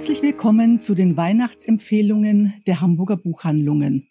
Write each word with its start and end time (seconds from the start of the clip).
Herzlich 0.00 0.22
willkommen 0.22 0.80
zu 0.80 0.94
den 0.94 1.18
Weihnachtsempfehlungen 1.18 2.54
der 2.66 2.80
Hamburger 2.80 3.18
Buchhandlungen. 3.18 4.08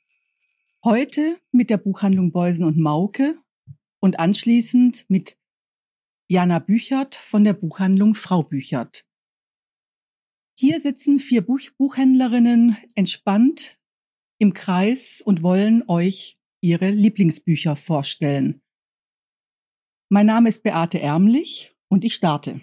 Heute 0.84 1.40
mit 1.52 1.72
der 1.72 1.78
Buchhandlung 1.78 2.32
Beusen 2.32 2.64
und 2.64 2.78
Mauke 2.78 3.40
und 4.00 4.20
anschließend 4.20 5.06
mit 5.10 5.40
Jana 6.28 6.60
Büchert 6.60 7.16
von 7.16 7.44
der 7.44 7.54
Buchhandlung 7.54 8.14
Frau 8.14 8.44
Büchert. 8.44 9.08
Hier 10.60 10.80
sitzen 10.80 11.18
vier 11.18 11.42
Buch 11.42 11.62
Buchhändlerinnen 11.80 12.78
entspannt 12.94 13.80
im 14.38 14.54
Kreis 14.54 15.24
und 15.26 15.42
wollen 15.42 15.84
euch 15.88 16.38
ihre 16.62 16.92
Lieblingsbücher 16.92 17.76
vorstellen. 17.76 18.62
Mein 20.08 20.28
Name 20.28 20.50
ist 20.50 20.62
Beate 20.62 21.00
Ärmlich 21.00 21.76
und 21.88 22.04
ich 22.04 22.14
starte. 22.14 22.62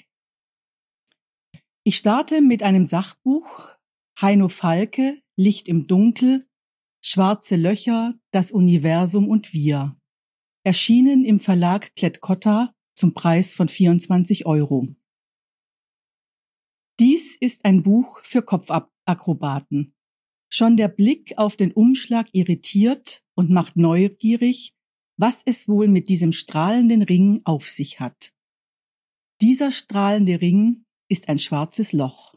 Ich 1.89 1.99
starte 1.99 2.43
mit 2.43 2.65
einem 2.65 2.85
Sachbuch 2.85 3.69
Heino 4.21 4.49
Falke, 4.49 5.23
Licht 5.37 5.69
im 5.69 5.87
Dunkel, 5.87 6.45
Schwarze 7.01 7.55
Löcher, 7.55 8.13
das 8.33 8.51
Universum 8.51 9.29
und 9.29 9.53
wir. 9.53 9.97
Erschienen 10.65 11.25
im 11.25 11.39
Verlag 11.39 11.95
Klett-Cotta 11.95 12.75
zum 12.97 13.15
Preis 13.15 13.55
von 13.55 13.69
24 13.69 14.47
Euro. 14.47 14.89
Dies 16.99 17.37
ist 17.37 17.65
ein 17.65 17.85
Buch 17.85 18.19
für 18.25 18.43
Kopfakrobaten. 18.43 19.95
Schon 20.49 20.77
der 20.77 20.89
Blick 20.89 21.39
auf 21.39 21.55
den 21.55 21.71
Umschlag 21.71 22.27
irritiert 22.33 23.23
und 23.37 23.51
macht 23.51 23.77
neugierig, 23.77 24.75
was 25.17 25.41
es 25.45 25.69
wohl 25.69 25.87
mit 25.87 26.09
diesem 26.09 26.33
strahlenden 26.33 27.03
Ring 27.03 27.43
auf 27.45 27.69
sich 27.69 28.01
hat. 28.01 28.35
Dieser 29.41 29.71
strahlende 29.71 30.41
Ring 30.41 30.86
ist 31.09 31.29
ein 31.29 31.39
schwarzes 31.39 31.93
Loch. 31.93 32.35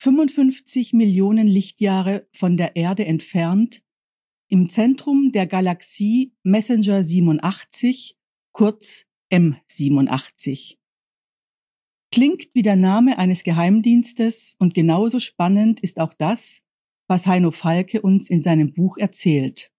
55 0.00 0.92
Millionen 0.92 1.46
Lichtjahre 1.46 2.28
von 2.32 2.56
der 2.56 2.76
Erde 2.76 3.06
entfernt, 3.06 3.82
im 4.48 4.68
Zentrum 4.68 5.32
der 5.32 5.46
Galaxie 5.46 6.34
Messenger 6.42 7.02
87, 7.02 8.18
kurz 8.52 9.06
M87. 9.32 10.76
Klingt 12.12 12.54
wie 12.54 12.62
der 12.62 12.76
Name 12.76 13.18
eines 13.18 13.42
Geheimdienstes 13.42 14.54
und 14.58 14.74
genauso 14.74 15.18
spannend 15.18 15.80
ist 15.80 15.98
auch 15.98 16.14
das, 16.14 16.62
was 17.08 17.26
Heino 17.26 17.50
Falke 17.50 18.02
uns 18.02 18.30
in 18.30 18.42
seinem 18.42 18.72
Buch 18.72 18.98
erzählt. 18.98 19.72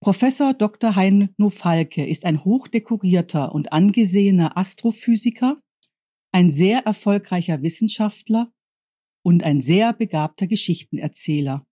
Professor 0.00 0.54
Dr. 0.54 0.96
Heino 0.96 1.50
Falke 1.50 2.06
ist 2.06 2.24
ein 2.24 2.44
hochdekorierter 2.44 3.54
und 3.54 3.72
angesehener 3.72 4.56
Astrophysiker, 4.56 5.62
ein 6.32 6.52
sehr 6.52 6.80
erfolgreicher 6.86 7.62
Wissenschaftler 7.62 8.52
und 9.22 9.42
ein 9.42 9.62
sehr 9.62 9.92
begabter 9.92 10.46
Geschichtenerzähler. 10.46 11.66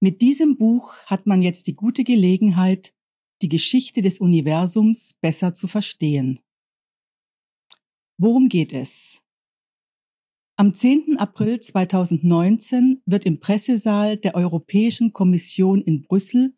Mit 0.00 0.20
diesem 0.20 0.56
Buch 0.56 0.96
hat 1.06 1.26
man 1.26 1.42
jetzt 1.42 1.66
die 1.66 1.76
gute 1.76 2.02
Gelegenheit, 2.02 2.94
die 3.42 3.48
Geschichte 3.48 4.02
des 4.02 4.18
Universums 4.18 5.14
besser 5.20 5.54
zu 5.54 5.68
verstehen. 5.68 6.40
Worum 8.18 8.48
geht 8.48 8.72
es? 8.72 9.22
Am 10.56 10.74
10. 10.74 11.18
April 11.18 11.60
2019 11.60 13.02
wird 13.06 13.26
im 13.26 13.40
Pressesaal 13.40 14.16
der 14.16 14.34
Europäischen 14.34 15.12
Kommission 15.12 15.82
in 15.82 16.02
Brüssel 16.02 16.54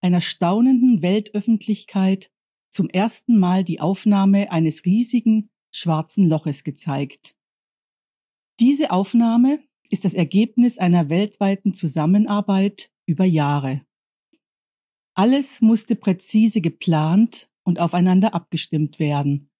einer 0.00 0.20
staunenden 0.20 1.02
Weltöffentlichkeit 1.02 2.30
zum 2.70 2.88
ersten 2.88 3.38
Mal 3.38 3.64
die 3.64 3.80
Aufnahme 3.80 4.50
eines 4.50 4.84
riesigen 4.84 5.50
schwarzen 5.72 6.28
Loches 6.28 6.62
gezeigt. 6.62 7.34
Diese 8.60 8.92
Aufnahme 8.92 9.58
ist 9.90 10.04
das 10.04 10.14
Ergebnis 10.14 10.78
einer 10.78 11.08
weltweiten 11.08 11.74
Zusammenarbeit 11.74 12.90
über 13.06 13.24
Jahre. 13.24 13.82
Alles 15.14 15.60
musste 15.60 15.96
präzise 15.96 16.60
geplant 16.60 17.50
und 17.64 17.80
aufeinander 17.80 18.34
abgestimmt 18.34 18.98
werden. 18.98 19.50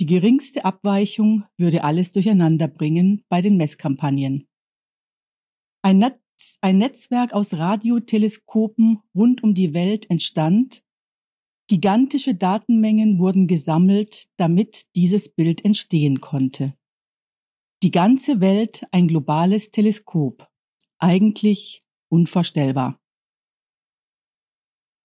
Die 0.00 0.06
geringste 0.06 0.64
Abweichung 0.64 1.44
würde 1.56 1.82
alles 1.82 2.12
durcheinander 2.12 2.68
bringen 2.68 3.24
bei 3.28 3.42
den 3.42 3.56
Messkampagnen. 3.56 4.46
Ein, 5.82 5.98
Netz, 5.98 6.58
ein 6.60 6.78
Netzwerk 6.78 7.32
aus 7.32 7.54
Radioteleskopen 7.54 9.00
rund 9.14 9.42
um 9.42 9.54
die 9.54 9.74
Welt 9.74 10.08
entstand 10.10 10.84
Gigantische 11.70 12.34
Datenmengen 12.34 13.18
wurden 13.18 13.46
gesammelt, 13.46 14.28
damit 14.38 14.86
dieses 14.96 15.28
Bild 15.28 15.66
entstehen 15.66 16.22
konnte. 16.22 16.74
Die 17.82 17.90
ganze 17.90 18.40
Welt 18.40 18.86
ein 18.90 19.06
globales 19.06 19.70
Teleskop. 19.70 20.48
Eigentlich 20.98 21.84
unvorstellbar. 22.08 22.98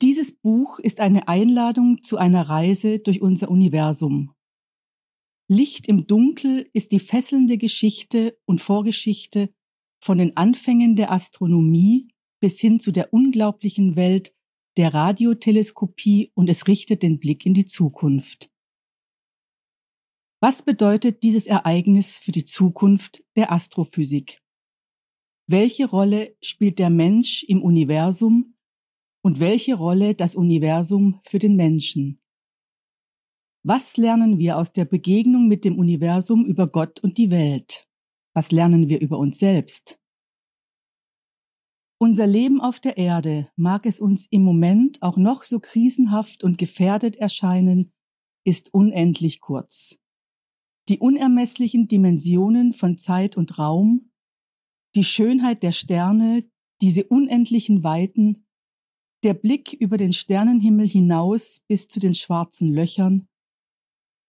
Dieses 0.02 0.32
Buch 0.32 0.80
ist 0.80 1.02
eine 1.02 1.28
Einladung 1.28 2.02
zu 2.02 2.18
einer 2.18 2.48
Reise 2.48 3.00
durch 3.00 3.22
unser 3.22 3.52
Universum. 3.52 4.34
Licht 5.50 5.90
im 5.90 6.08
Dunkel 6.08 6.70
ist 6.72 6.94
die 6.94 7.00
fesselnde 7.00 7.58
Geschichte 7.58 8.40
und 8.46 8.62
Vorgeschichte 8.62 9.54
von 10.02 10.18
den 10.18 10.38
Anfängen 10.38 10.96
der 10.96 11.12
Astronomie 11.12 12.08
bis 12.40 12.62
hin 12.62 12.80
zu 12.80 12.94
der 12.94 13.14
unglaublichen 13.14 13.98
Welt 13.98 14.34
der 14.78 14.94
Radioteleskopie 14.94 16.32
und 16.34 16.50
es 16.50 16.68
richtet 16.68 17.04
den 17.04 17.20
Blick 17.20 17.46
in 17.46 17.54
die 17.54 17.66
Zukunft. 17.66 18.52
Was 20.42 20.62
bedeutet 20.62 21.24
dieses 21.24 21.48
Ereignis 21.48 22.18
für 22.18 22.32
die 22.32 22.46
Zukunft 22.46 23.24
der 23.36 23.52
Astrophysik? 23.52 24.42
Welche 25.48 25.88
Rolle 25.88 26.36
spielt 26.42 26.80
der 26.80 26.90
Mensch 26.90 27.44
im 27.44 27.62
Universum 27.62 28.56
und 29.24 29.40
welche 29.40 29.76
Rolle 29.76 30.16
das 30.16 30.36
Universum 30.36 31.22
für 31.24 31.40
den 31.40 31.56
Menschen? 31.56 32.20
Was 33.66 33.96
lernen 33.96 34.38
wir 34.38 34.58
aus 34.58 34.74
der 34.74 34.84
Begegnung 34.84 35.48
mit 35.48 35.64
dem 35.64 35.80
Universum 35.80 36.46
über 36.46 36.68
Gott 36.68 37.00
und 37.00 37.18
die 37.18 37.32
Welt? 37.32 37.88
Was 38.34 38.52
lernen 38.52 38.90
wir 38.90 39.00
über 39.00 39.18
uns 39.18 39.40
selbst? 39.40 40.03
Unser 42.04 42.28
Leben 42.28 42.60
auf 42.60 42.82
der 42.82 42.98
Erde, 42.98 43.50
mag 43.56 43.86
es 43.86 44.02
uns 44.02 44.28
im 44.30 44.44
Moment 44.44 45.02
auch 45.02 45.16
noch 45.16 45.46
so 45.46 45.62
krisenhaft 45.62 46.44
und 46.44 46.58
gefährdet 46.58 47.16
erscheinen, 47.16 47.94
ist 48.46 48.74
unendlich 48.74 49.40
kurz. 49.40 49.98
Die 50.90 51.00
unermesslichen 51.00 51.88
Dimensionen 51.88 52.74
von 52.74 52.98
Zeit 52.98 53.38
und 53.38 53.58
Raum, 53.58 54.12
die 54.96 55.06
Schönheit 55.06 55.64
der 55.64 55.72
Sterne, 55.72 56.44
diese 56.82 57.06
unendlichen 57.06 57.86
Weiten, 57.86 58.48
der 59.24 59.34
Blick 59.34 59.72
über 59.72 59.96
den 59.96 60.12
Sternenhimmel 60.12 60.90
hinaus 60.90 61.62
bis 61.70 61.88
zu 61.88 62.02
den 62.02 62.16
schwarzen 62.16 62.74
Löchern, 62.74 63.30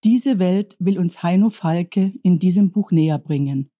diese 0.04 0.38
Welt 0.38 0.76
will 0.78 0.96
uns 0.96 1.24
Heino 1.24 1.50
Falke 1.50 2.12
in 2.22 2.38
diesem 2.38 2.70
Buch 2.70 2.92
näher 2.92 3.18
bringen. 3.18 3.73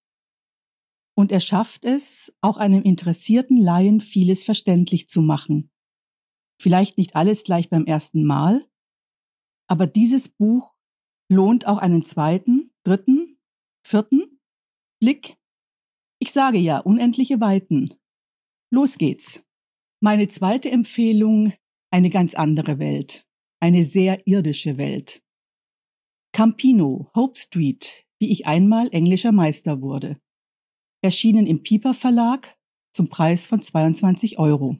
Und 1.16 1.30
er 1.30 1.40
schafft 1.40 1.84
es, 1.84 2.34
auch 2.40 2.56
einem 2.56 2.82
interessierten 2.82 3.56
Laien 3.56 4.00
vieles 4.00 4.42
verständlich 4.42 5.08
zu 5.08 5.22
machen. 5.22 5.70
Vielleicht 6.60 6.98
nicht 6.98 7.14
alles 7.14 7.44
gleich 7.44 7.70
beim 7.70 7.84
ersten 7.84 8.24
Mal, 8.24 8.68
aber 9.68 9.86
dieses 9.86 10.28
Buch 10.28 10.74
lohnt 11.28 11.66
auch 11.66 11.78
einen 11.78 12.04
zweiten, 12.04 12.72
dritten, 12.84 13.38
vierten 13.86 14.40
Blick. 15.00 15.36
Ich 16.18 16.32
sage 16.32 16.58
ja, 16.58 16.78
unendliche 16.78 17.40
Weiten. 17.40 17.94
Los 18.70 18.98
geht's. 18.98 19.44
Meine 20.00 20.28
zweite 20.28 20.70
Empfehlung, 20.70 21.52
eine 21.90 22.10
ganz 22.10 22.34
andere 22.34 22.78
Welt, 22.78 23.26
eine 23.60 23.84
sehr 23.84 24.26
irdische 24.26 24.78
Welt. 24.78 25.22
Campino, 26.32 27.10
Hope 27.14 27.38
Street, 27.38 28.04
wie 28.18 28.32
ich 28.32 28.46
einmal 28.46 28.88
englischer 28.92 29.32
Meister 29.32 29.80
wurde 29.80 30.20
erschienen 31.04 31.46
im 31.46 31.62
Pieper 31.62 31.92
Verlag 31.92 32.56
zum 32.94 33.08
Preis 33.08 33.46
von 33.46 33.60
22 33.60 34.38
Euro. 34.38 34.78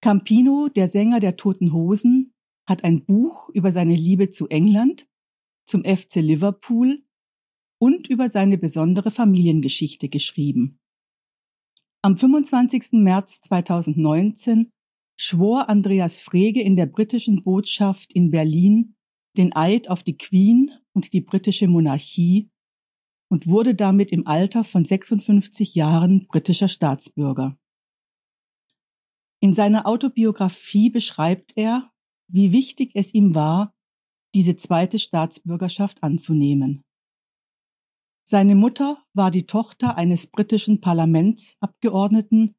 Campino, 0.00 0.68
der 0.74 0.88
Sänger 0.88 1.20
der 1.20 1.36
Toten 1.36 1.74
Hosen, 1.74 2.32
hat 2.66 2.84
ein 2.84 3.04
Buch 3.04 3.50
über 3.50 3.70
seine 3.70 3.94
Liebe 3.94 4.30
zu 4.30 4.48
England, 4.48 5.06
zum 5.66 5.84
FC 5.84 6.16
Liverpool 6.16 7.04
und 7.78 8.08
über 8.08 8.30
seine 8.30 8.56
besondere 8.56 9.10
Familiengeschichte 9.10 10.08
geschrieben. 10.08 10.78
Am 12.00 12.16
25. 12.16 12.92
März 12.92 13.42
2019 13.42 14.70
schwor 15.18 15.68
Andreas 15.68 16.20
Frege 16.20 16.62
in 16.62 16.76
der 16.76 16.86
britischen 16.86 17.42
Botschaft 17.42 18.10
in 18.14 18.30
Berlin 18.30 18.94
den 19.36 19.54
Eid 19.54 19.90
auf 19.90 20.02
die 20.02 20.16
Queen 20.16 20.70
und 20.94 21.12
die 21.12 21.20
britische 21.20 21.68
Monarchie 21.68 22.50
und 23.34 23.48
wurde 23.48 23.74
damit 23.74 24.12
im 24.12 24.28
Alter 24.28 24.62
von 24.62 24.84
56 24.84 25.74
Jahren 25.74 26.28
britischer 26.28 26.68
Staatsbürger. 26.68 27.58
In 29.40 29.54
seiner 29.54 29.88
Autobiografie 29.88 30.88
beschreibt 30.88 31.52
er, 31.56 31.90
wie 32.28 32.52
wichtig 32.52 32.92
es 32.94 33.12
ihm 33.12 33.34
war, 33.34 33.74
diese 34.36 34.54
zweite 34.54 35.00
Staatsbürgerschaft 35.00 36.00
anzunehmen. 36.04 36.84
Seine 38.22 38.54
Mutter 38.54 39.02
war 39.14 39.32
die 39.32 39.46
Tochter 39.46 39.96
eines 39.96 40.28
britischen 40.28 40.80
Parlamentsabgeordneten, 40.80 42.54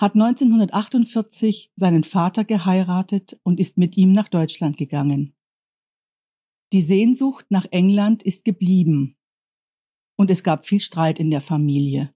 hat 0.00 0.14
1948 0.14 1.72
seinen 1.74 2.04
Vater 2.04 2.44
geheiratet 2.44 3.40
und 3.42 3.58
ist 3.58 3.76
mit 3.76 3.96
ihm 3.96 4.12
nach 4.12 4.28
Deutschland 4.28 4.76
gegangen. 4.76 5.34
Die 6.72 6.80
Sehnsucht 6.80 7.46
nach 7.48 7.66
England 7.72 8.22
ist 8.22 8.44
geblieben 8.44 9.16
und 10.20 10.30
es 10.30 10.42
gab 10.42 10.66
viel 10.66 10.80
Streit 10.80 11.18
in 11.18 11.30
der 11.30 11.40
Familie. 11.40 12.12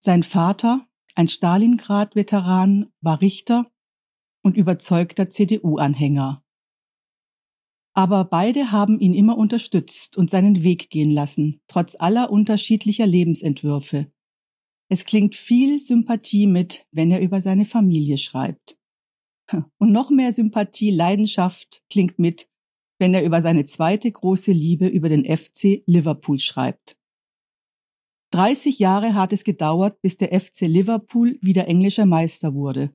Sein 0.00 0.24
Vater, 0.24 0.84
ein 1.14 1.28
Stalingrad-Veteran, 1.28 2.90
war 3.00 3.20
Richter 3.20 3.70
und 4.42 4.56
überzeugter 4.56 5.30
CDU-Anhänger. 5.30 6.44
Aber 7.94 8.24
beide 8.24 8.72
haben 8.72 8.98
ihn 8.98 9.14
immer 9.14 9.38
unterstützt 9.38 10.16
und 10.16 10.28
seinen 10.28 10.64
Weg 10.64 10.90
gehen 10.90 11.12
lassen, 11.12 11.60
trotz 11.68 11.94
aller 11.94 12.32
unterschiedlicher 12.32 13.06
Lebensentwürfe. 13.06 14.10
Es 14.88 15.04
klingt 15.04 15.36
viel 15.36 15.80
Sympathie 15.80 16.48
mit, 16.48 16.84
wenn 16.90 17.12
er 17.12 17.20
über 17.20 17.40
seine 17.40 17.64
Familie 17.64 18.18
schreibt. 18.18 18.76
Und 19.78 19.92
noch 19.92 20.10
mehr 20.10 20.32
Sympathie, 20.32 20.90
Leidenschaft 20.90 21.80
klingt 21.90 22.18
mit, 22.18 22.50
wenn 22.98 23.14
er 23.14 23.24
über 23.24 23.42
seine 23.42 23.64
zweite 23.64 24.10
große 24.10 24.52
Liebe 24.52 24.86
über 24.86 25.08
den 25.08 25.24
FC 25.24 25.82
Liverpool 25.86 26.38
schreibt. 26.38 26.98
30 28.32 28.78
Jahre 28.78 29.14
hat 29.14 29.32
es 29.32 29.44
gedauert, 29.44 30.00
bis 30.02 30.16
der 30.18 30.38
FC 30.38 30.62
Liverpool 30.62 31.38
wieder 31.40 31.66
englischer 31.66 32.04
Meister 32.04 32.54
wurde. 32.54 32.94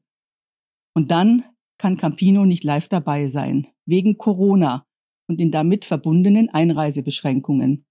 Und 0.94 1.10
dann 1.10 1.44
kann 1.80 1.98
Campino 1.98 2.46
nicht 2.46 2.64
live 2.64 2.88
dabei 2.88 3.28
sein, 3.28 3.68
wegen 3.86 4.18
Corona 4.18 4.86
und 5.28 5.40
den 5.40 5.52
damit 5.52 5.86
verbundenen 5.86 6.50
Einreisebeschränkungen. 6.50 7.86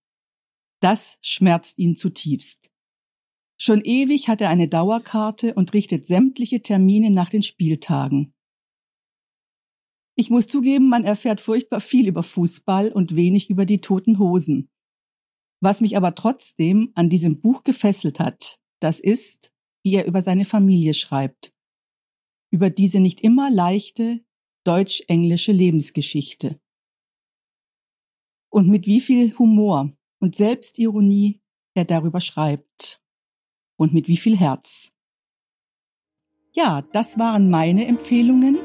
Das 0.80 1.18
schmerzt 1.20 1.78
ihn 1.78 1.96
zutiefst. 1.96 2.70
Schon 3.60 3.80
ewig 3.82 4.28
hat 4.28 4.40
er 4.40 4.50
eine 4.50 4.68
Dauerkarte 4.68 5.54
und 5.54 5.72
richtet 5.72 6.06
sämtliche 6.06 6.62
Termine 6.62 7.10
nach 7.10 7.30
den 7.30 7.42
Spieltagen. 7.42 8.34
Ich 10.14 10.28
muss 10.28 10.46
zugeben, 10.46 10.88
man 10.88 11.04
erfährt 11.04 11.40
furchtbar 11.40 11.80
viel 11.80 12.06
über 12.06 12.22
Fußball 12.22 12.92
und 12.92 13.16
wenig 13.16 13.48
über 13.48 13.64
die 13.64 13.80
toten 13.80 14.18
Hosen. 14.18 14.68
Was 15.60 15.80
mich 15.80 15.96
aber 15.96 16.14
trotzdem 16.14 16.92
an 16.94 17.08
diesem 17.08 17.40
Buch 17.40 17.62
gefesselt 17.64 18.20
hat, 18.20 18.60
das 18.80 19.00
ist, 19.00 19.52
wie 19.84 19.94
er 19.94 20.06
über 20.06 20.22
seine 20.22 20.44
Familie 20.44 20.92
schreibt. 20.92 21.54
Über 22.50 22.68
diese 22.68 23.00
nicht 23.00 23.20
immer 23.22 23.50
leichte 23.50 24.24
deutsch-englische 24.64 25.52
Lebensgeschichte. 25.52 26.60
Und 28.50 28.68
mit 28.68 28.86
wie 28.86 29.00
viel 29.00 29.36
Humor 29.38 29.96
und 30.20 30.36
Selbstironie 30.36 31.40
er 31.74 31.86
darüber 31.86 32.20
schreibt. 32.20 33.00
Und 33.76 33.94
mit 33.94 34.08
wie 34.08 34.18
viel 34.18 34.36
Herz. 34.36 34.92
Ja, 36.54 36.82
das 36.92 37.18
waren 37.18 37.48
meine 37.48 37.86
Empfehlungen 37.86 38.58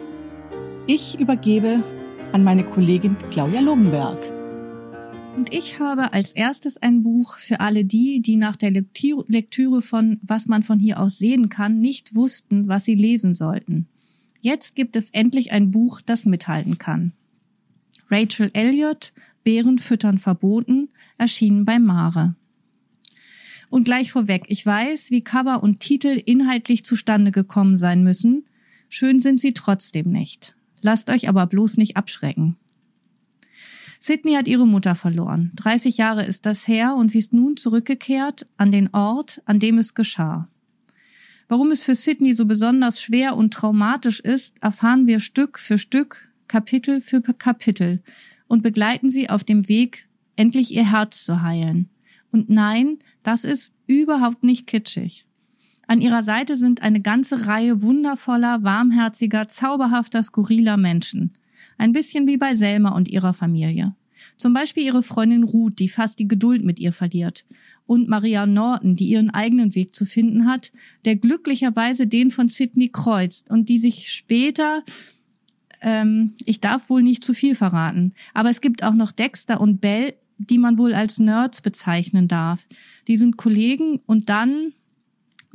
ich 0.88 1.20
übergebe 1.20 1.84
an 2.32 2.46
meine 2.46 2.64
Kollegin 2.64 3.18
Claudia 3.30 3.60
Lumberg. 3.60 4.18
Und 5.36 5.54
ich 5.54 5.80
habe 5.80 6.14
als 6.14 6.32
erstes 6.32 6.78
ein 6.78 7.04
Buch 7.04 7.38
für 7.38 7.60
alle 7.60 7.84
die, 7.84 8.22
die 8.22 8.38
nach 8.38 8.56
der 8.56 8.72
Lektüre 8.72 9.82
von 9.82 10.20
Was 10.24 10.48
man 10.48 10.64
von 10.64 10.80
hier 10.80 11.00
aus 11.00 11.18
sehen 11.18 11.50
kann, 11.50 11.82
nicht 11.82 12.16
wussten, 12.16 12.70
was 12.70 12.86
sie 12.86 12.96
lesen 12.96 13.34
sollten. 13.34 13.88
Jetzt 14.40 14.76
gibt 14.76 14.96
es 14.96 15.10
endlich 15.10 15.52
ein 15.52 15.72
Buch, 15.72 16.02
das 16.02 16.26
mithalten 16.26 16.78
kann. 16.78 17.12
Rachel 18.10 18.50
Elliott, 18.54 19.12
Bären 19.44 19.80
füttern 19.80 20.18
verboten, 20.18 20.90
erschienen 21.18 21.66
bei 21.66 21.80
Mare. 21.80 22.36
Und 23.70 23.84
gleich 23.84 24.14
vorweg, 24.14 24.46
ich 24.48 24.66
weiß, 24.66 25.12
wie 25.12 25.22
Cover 25.22 25.62
und 25.62 25.82
Titel 25.82 26.22
inhaltlich 26.26 26.86
zustande 26.86 27.32
gekommen 27.32 27.76
sein 27.76 28.04
müssen. 28.04 28.46
Schön 28.88 29.20
sind 29.20 29.42
sie 29.42 29.54
trotzdem 29.54 30.10
nicht. 30.10 30.57
Lasst 30.82 31.10
euch 31.10 31.30
aber 31.30 31.48
bloß 31.48 31.78
nicht 31.78 31.98
abschrecken. 31.98 32.58
Sydney 34.00 34.34
hat 34.34 34.48
ihre 34.48 34.68
Mutter 34.68 34.96
verloren. 34.96 35.52
30 35.56 35.98
Jahre 35.98 36.26
ist 36.26 36.46
das 36.46 36.68
her 36.68 36.96
und 36.96 37.10
sie 37.10 37.20
ist 37.20 37.34
nun 37.34 37.58
zurückgekehrt 37.58 38.48
an 38.58 38.72
den 38.72 38.94
Ort, 38.94 39.42
an 39.46 39.60
dem 39.60 39.78
es 39.80 39.96
geschah. 39.96 40.48
Warum 41.48 41.72
es 41.72 41.84
für 41.84 41.96
Sydney 41.96 42.34
so 42.34 42.46
besonders 42.46 43.02
schwer 43.02 43.36
und 43.36 43.54
traumatisch 43.54 44.20
ist, 44.20 44.62
erfahren 44.62 45.08
wir 45.08 45.20
Stück 45.20 45.60
für 45.60 45.78
Stück, 45.78 46.30
Kapitel 46.48 47.02
für 47.02 47.22
Kapitel 47.22 48.04
und 48.48 48.64
begleiten 48.64 49.10
sie 49.10 49.30
auf 49.30 49.44
dem 49.44 49.68
Weg, 49.68 50.08
endlich 50.36 50.74
ihr 50.74 50.92
Herz 50.92 51.24
zu 51.24 51.42
heilen. 51.42 51.90
Und 52.32 52.50
nein, 52.50 53.00
das 53.24 53.44
ist 53.44 53.74
überhaupt 53.88 54.44
nicht 54.44 54.68
kitschig. 54.68 55.27
An 55.88 56.02
ihrer 56.02 56.22
Seite 56.22 56.58
sind 56.58 56.82
eine 56.82 57.02
ganze 57.02 57.48
Reihe 57.48 57.82
wundervoller, 57.82 58.64
warmherziger, 58.64 59.48
zauberhafter, 59.48 60.22
skurriler 60.22 60.78
Menschen. 60.78 61.34
Ein 61.78 61.94
bisschen 61.94 62.28
wie 62.28 62.38
bei 62.38 62.56
Selma 62.56 62.96
und 62.96 63.08
ihrer 63.08 63.34
Familie. 63.34 63.96
Zum 64.36 64.54
Beispiel 64.54 64.84
ihre 64.84 65.04
Freundin 65.04 65.44
Ruth, 65.44 65.80
die 65.80 65.90
fast 65.90 66.20
die 66.20 66.28
Geduld 66.28 66.64
mit 66.64 66.80
ihr 66.80 66.92
verliert. 66.92 67.46
Und 67.86 68.10
Maria 68.10 68.46
Norton, 68.46 68.96
die 68.96 69.08
ihren 69.08 69.30
eigenen 69.30 69.76
Weg 69.76 69.96
zu 69.96 70.06
finden 70.06 70.46
hat, 70.46 70.72
der 71.06 71.16
glücklicherweise 71.16 72.06
den 72.06 72.32
von 72.32 72.50
Sydney 72.50 72.90
kreuzt 72.90 73.50
und 73.50 73.70
die 73.70 73.78
sich 73.78 74.12
später 74.12 74.84
ähm, 75.82 76.32
ich 76.46 76.60
darf 76.60 76.90
wohl 76.90 77.04
nicht 77.04 77.24
zu 77.24 77.34
viel 77.34 77.56
verraten, 77.56 78.14
aber 78.34 78.50
es 78.50 78.62
gibt 78.62 78.84
auch 78.84 78.94
noch 78.94 79.12
Dexter 79.12 79.62
und 79.62 79.80
Bell, 79.80 80.16
die 80.38 80.58
man 80.58 80.78
wohl 80.78 80.94
als 80.94 81.20
Nerds 81.20 81.62
bezeichnen 81.62 82.28
darf. 82.28 82.68
Die 83.08 83.18
sind 83.18 83.38
Kollegen 83.38 84.00
und 84.06 84.30
dann 84.30 84.74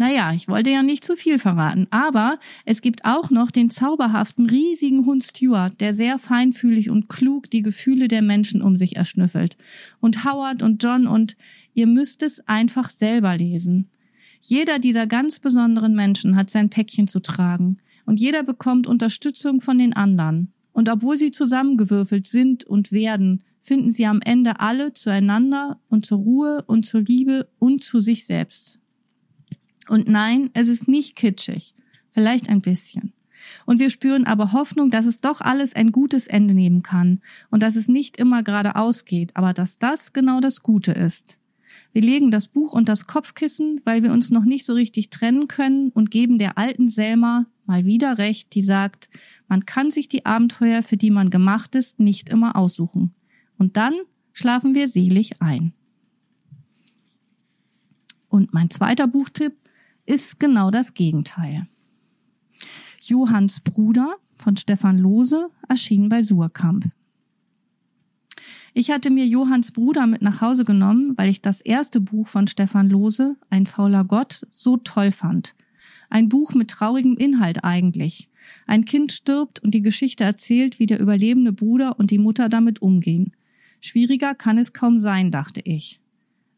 naja, 0.03 0.33
ich 0.35 0.49
wollte 0.49 0.71
ja 0.71 0.83
nicht 0.83 1.05
zu 1.05 1.15
viel 1.15 1.39
verraten, 1.39 1.87
aber 1.91 2.41
es 2.65 2.81
gibt 2.81 3.05
auch 3.05 3.31
noch 3.31 3.53
den 3.53 3.71
zauberhaften, 3.71 4.47
riesigen 4.47 5.07
Hund 5.07 5.23
Stuart, 5.23 5.81
der 5.81 5.95
sehr 5.95 6.19
feinfühlig 6.19 6.91
und 6.91 7.09
klug 7.09 7.49
die 7.49 7.63
Gefühle 7.63 8.09
der 8.09 8.21
Menschen 8.21 8.63
um 8.63 8.77
sich 8.77 8.97
erschnüffelt. 8.97 9.57
Und 10.01 10.25
Howard 10.25 10.65
und 10.65 10.83
John 10.83 11.07
und 11.07 11.37
ihr 11.75 11.87
müsst 11.87 12.25
es 12.25 12.41
einfach 12.49 12.91
selber 12.91 13.37
lesen. 13.37 13.91
Jeder 14.41 14.81
dieser 14.81 15.07
ganz 15.07 15.39
besonderen 15.39 15.95
Menschen 15.95 16.35
hat 16.35 16.51
sein 16.51 16.69
Päckchen 16.69 17.07
zu 17.07 17.21
tragen 17.21 17.79
und 18.05 18.19
jeder 18.19 18.43
bekommt 18.43 18.89
Unterstützung 18.89 19.61
von 19.61 19.79
den 19.79 19.93
anderen. 19.93 20.53
Und 20.73 20.89
obwohl 20.89 21.17
sie 21.17 21.31
zusammengewürfelt 21.31 22.27
sind 22.27 22.65
und 22.65 22.91
werden, 22.91 23.45
finden 23.63 23.93
sie 23.93 24.07
am 24.07 24.21
Ende 24.21 24.59
alle 24.59 24.95
zueinander 24.95 25.79
und 25.89 26.05
zur 26.05 26.19
Ruhe 26.19 26.65
und 26.67 26.87
zur 26.87 27.03
Liebe 27.03 27.47
und 27.61 27.85
zu 27.85 28.01
sich 28.01 28.27
selbst. 28.27 28.82
Und 29.89 30.09
nein, 30.09 30.51
es 30.55 30.69
ist 30.69 30.89
nicht 30.89 31.17
kitschig. 31.17 31.75
Vielleicht 32.13 32.49
ein 32.49 32.61
bisschen. 32.61 33.13
Und 33.67 33.81
wir 33.81 33.91
spüren 33.91 34.25
aber 34.25 34.53
Hoffnung, 34.53 34.91
dass 34.91 35.07
es 35.07 35.21
doch 35.21 35.41
alles 35.41 35.75
ein 35.75 35.93
gutes 35.93 36.27
Ende 36.27 36.55
nehmen 36.55 36.83
kann 36.83 37.21
und 37.51 37.63
dass 37.63 37.77
es 37.77 37.89
nicht 37.89 38.17
immer 38.17 38.43
geradeaus 38.43 39.05
geht, 39.05 39.37
aber 39.37 39.53
dass 39.53 39.79
das 39.79 40.13
genau 40.13 40.41
das 40.41 40.63
Gute 40.63 40.93
ist. 40.93 41.39
Wir 41.93 42.03
legen 42.03 42.31
das 42.31 42.49
Buch 42.49 42.73
und 42.73 42.89
das 42.89 43.07
Kopfkissen, 43.07 43.81
weil 43.85 44.03
wir 44.03 44.13
uns 44.13 44.31
noch 44.31 44.45
nicht 44.45 44.65
so 44.65 44.75
richtig 44.75 45.11
trennen 45.11 45.49
können 45.49 45.91
und 45.91 46.11
geben 46.11 46.39
der 46.39 46.59
alten 46.59 46.89
Selma 46.89 47.47
mal 47.67 47.85
wieder 47.85 48.19
recht, 48.19 48.55
die 48.55 48.63
sagt, 48.63 49.09
man 49.49 49.67
kann 49.67 49.91
sich 49.91 50.09
die 50.09 50.27
Abenteuer, 50.27 50.83
für 50.83 50.97
die 50.97 51.11
man 51.11 51.31
gemacht 51.31 51.75
ist, 51.75 52.01
nicht 52.01 52.29
immer 52.29 52.57
aussuchen. 52.57 53.15
Und 53.59 53.77
dann 53.77 53.95
schlafen 54.33 54.75
wir 54.75 54.89
selig 54.89 55.41
ein. 55.41 55.73
Und 58.29 58.55
mein 58.55 58.71
zweiter 58.71 59.07
Buchtipp 59.07 59.55
ist 60.07 60.41
genau 60.41 60.71
das 60.71 60.95
Gegenteil. 60.95 61.67
Johanns 63.03 63.61
Bruder 63.61 64.17
von 64.39 64.57
Stefan 64.57 64.99
Lose 64.99 65.49
erschien 65.69 66.09
bei 66.09 66.23
Surkamp. 66.23 66.91
Ich 68.75 68.91
hatte 68.91 69.11
mir 69.11 69.27
Johanns 69.27 69.71
Bruder 69.71 70.07
mit 70.07 70.23
nach 70.23 70.41
Hause 70.41 70.65
genommen, 70.65 71.13
weil 71.17 71.29
ich 71.29 71.43
das 71.43 71.61
erste 71.61 72.01
Buch 72.01 72.29
von 72.29 72.47
Stefan 72.47 72.89
Lose, 72.89 73.37
Ein 73.51 73.67
fauler 73.67 74.05
Gott, 74.05 74.47
so 74.51 74.79
toll 74.79 75.13
fand. 75.13 75.55
Ein 76.09 76.29
Buch 76.29 76.55
mit 76.55 76.71
traurigem 76.71 77.17
Inhalt 77.17 77.65
eigentlich. 77.65 78.31
Ein 78.67 78.85
Kind 78.85 79.13
stirbt 79.13 79.61
und 79.61 79.73
die 79.73 79.83
Geschichte 79.83 80.25
erzählt, 80.25 80.79
wie 80.79 80.87
der 80.87 81.01
überlebende 81.01 81.53
Bruder 81.53 81.99
und 81.99 82.11
die 82.11 82.19
Mutter 82.19 82.49
damit 82.49 82.81
umgehen. 82.81 83.33
Schwieriger 83.81 84.35
kann 84.35 84.59
es 84.59 84.73
kaum 84.73 84.99
sein, 84.99 85.31
dachte 85.31 85.61
ich. 85.65 86.01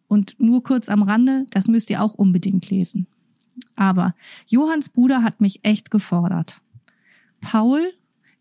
Und 0.07 0.37
nur 0.39 0.63
kurz 0.63 0.89
am 0.89 1.03
Rande, 1.03 1.47
das 1.51 1.69
müsst 1.69 1.91
ihr 1.91 2.03
auch 2.03 2.15
unbedingt 2.15 2.71
lesen. 2.71 3.07
Aber 3.77 4.15
Johanns 4.47 4.89
Bruder 4.89 5.23
hat 5.23 5.41
mich 5.41 5.61
echt 5.65 5.91
gefordert. 5.91 6.61
Paul, 7.41 7.93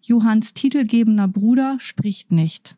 Johanns 0.01 0.53
titelgebender 0.53 1.27
Bruder, 1.27 1.77
spricht 1.79 2.31
nicht. 2.31 2.75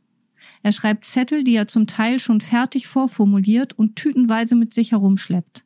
Er 0.63 0.71
schreibt 0.71 1.05
Zettel, 1.05 1.43
die 1.43 1.55
er 1.55 1.67
zum 1.67 1.87
Teil 1.87 2.19
schon 2.19 2.41
fertig 2.41 2.87
vorformuliert 2.87 3.73
und 3.73 3.95
tütenweise 3.95 4.55
mit 4.55 4.73
sich 4.73 4.91
herumschleppt. 4.91 5.63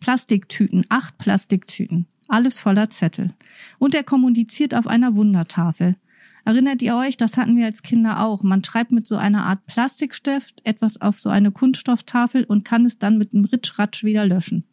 Plastiktüten, 0.00 0.84
acht 0.88 1.18
Plastiktüten, 1.18 2.06
alles 2.28 2.58
voller 2.58 2.90
Zettel. 2.90 3.34
Und 3.78 3.94
er 3.94 4.04
kommuniziert 4.04 4.74
auf 4.74 4.86
einer 4.86 5.16
Wundertafel. 5.16 5.96
Erinnert 6.44 6.82
ihr 6.82 6.94
euch, 6.96 7.16
das 7.16 7.38
hatten 7.38 7.56
wir 7.56 7.64
als 7.64 7.82
Kinder 7.82 8.20
auch. 8.20 8.42
Man 8.42 8.62
schreibt 8.62 8.92
mit 8.92 9.06
so 9.06 9.16
einer 9.16 9.46
Art 9.46 9.64
Plastikstift 9.66 10.60
etwas 10.64 11.00
auf 11.00 11.18
so 11.18 11.30
eine 11.30 11.52
Kunststofftafel 11.52 12.44
und 12.44 12.66
kann 12.66 12.84
es 12.84 12.98
dann 12.98 13.16
mit 13.16 13.32
einem 13.32 13.46
Ritschratsch 13.46 14.04
wieder 14.04 14.26
löschen. 14.26 14.64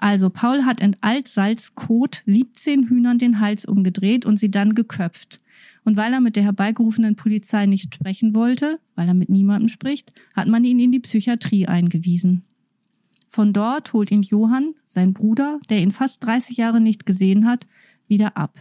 Also 0.00 0.30
Paul 0.30 0.64
hat 0.64 0.80
in 0.80 0.96
Altsalzkot 1.02 2.22
17 2.24 2.88
Hühnern 2.88 3.18
den 3.18 3.38
Hals 3.38 3.66
umgedreht 3.66 4.24
und 4.24 4.38
sie 4.38 4.50
dann 4.50 4.74
geköpft. 4.74 5.42
Und 5.84 5.98
weil 5.98 6.14
er 6.14 6.22
mit 6.22 6.36
der 6.36 6.44
herbeigerufenen 6.44 7.16
Polizei 7.16 7.66
nicht 7.66 7.94
sprechen 7.96 8.34
wollte, 8.34 8.80
weil 8.94 9.08
er 9.08 9.14
mit 9.14 9.28
niemandem 9.28 9.68
spricht, 9.68 10.14
hat 10.34 10.48
man 10.48 10.64
ihn 10.64 10.78
in 10.78 10.90
die 10.90 11.00
Psychiatrie 11.00 11.66
eingewiesen. 11.66 12.44
Von 13.28 13.52
dort 13.52 13.92
holt 13.92 14.10
ihn 14.10 14.22
Johann, 14.22 14.74
sein 14.86 15.12
Bruder, 15.12 15.60
der 15.68 15.82
ihn 15.82 15.92
fast 15.92 16.24
30 16.24 16.56
Jahre 16.56 16.80
nicht 16.80 17.04
gesehen 17.04 17.46
hat, 17.46 17.66
wieder 18.08 18.38
ab. 18.38 18.56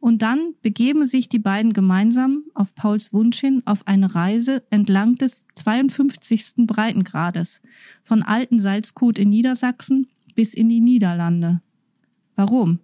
Und 0.00 0.22
dann 0.22 0.54
begeben 0.60 1.04
sich 1.04 1.28
die 1.28 1.38
beiden 1.38 1.72
gemeinsam 1.72 2.42
auf 2.54 2.74
Pauls 2.74 3.12
Wunsch 3.12 3.38
hin 3.38 3.62
auf 3.64 3.86
eine 3.86 4.12
Reise 4.16 4.64
entlang 4.70 5.14
des 5.14 5.46
52. 5.54 6.66
Breitengrades 6.66 7.62
von 8.02 8.24
Alten 8.24 8.58
Salzkot 8.58 9.20
in 9.20 9.30
Niedersachsen 9.30 10.08
bis 10.34 10.54
in 10.54 10.68
die 10.68 10.80
Niederlande. 10.80 11.60
Warum? 12.36 12.80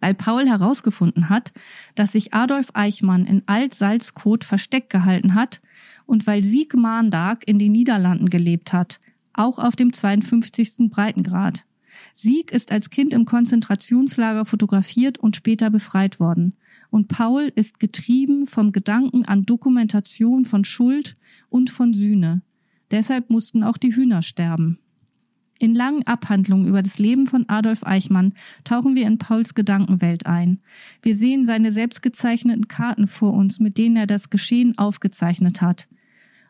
Weil 0.00 0.14
Paul 0.14 0.46
herausgefunden 0.46 1.28
hat, 1.28 1.52
dass 1.94 2.12
sich 2.12 2.34
Adolf 2.34 2.68
Eichmann 2.74 3.26
in 3.26 3.42
Alt-Salzkot 3.46 4.44
versteckt 4.44 4.90
gehalten 4.90 5.34
hat 5.34 5.62
und 6.04 6.26
weil 6.26 6.42
Sieg 6.42 6.74
Maandag 6.74 7.38
in 7.46 7.58
den 7.58 7.72
Niederlanden 7.72 8.28
gelebt 8.28 8.72
hat, 8.72 9.00
auch 9.32 9.58
auf 9.58 9.74
dem 9.74 9.92
52. 9.92 10.90
Breitengrad. 10.90 11.64
Sieg 12.14 12.52
ist 12.52 12.72
als 12.72 12.90
Kind 12.90 13.12
im 13.14 13.24
Konzentrationslager 13.24 14.44
fotografiert 14.44 15.18
und 15.18 15.36
später 15.36 15.70
befreit 15.70 16.20
worden. 16.20 16.54
Und 16.90 17.08
Paul 17.08 17.52
ist 17.54 17.80
getrieben 17.80 18.46
vom 18.46 18.72
Gedanken 18.72 19.24
an 19.24 19.44
Dokumentation 19.44 20.44
von 20.44 20.64
Schuld 20.64 21.16
und 21.48 21.70
von 21.70 21.94
Sühne. 21.94 22.42
Deshalb 22.90 23.30
mussten 23.30 23.64
auch 23.64 23.76
die 23.76 23.94
Hühner 23.94 24.22
sterben. 24.22 24.78
In 25.58 25.74
langen 25.74 26.06
Abhandlungen 26.06 26.68
über 26.68 26.82
das 26.82 26.98
Leben 26.98 27.26
von 27.26 27.48
Adolf 27.48 27.84
Eichmann 27.84 28.34
tauchen 28.64 28.94
wir 28.94 29.06
in 29.06 29.18
Pauls 29.18 29.54
Gedankenwelt 29.54 30.26
ein. 30.26 30.60
Wir 31.02 31.16
sehen 31.16 31.46
seine 31.46 31.72
selbstgezeichneten 31.72 32.68
Karten 32.68 33.06
vor 33.06 33.32
uns, 33.32 33.58
mit 33.58 33.78
denen 33.78 33.96
er 33.96 34.06
das 34.06 34.28
Geschehen 34.28 34.76
aufgezeichnet 34.76 35.62
hat. 35.62 35.88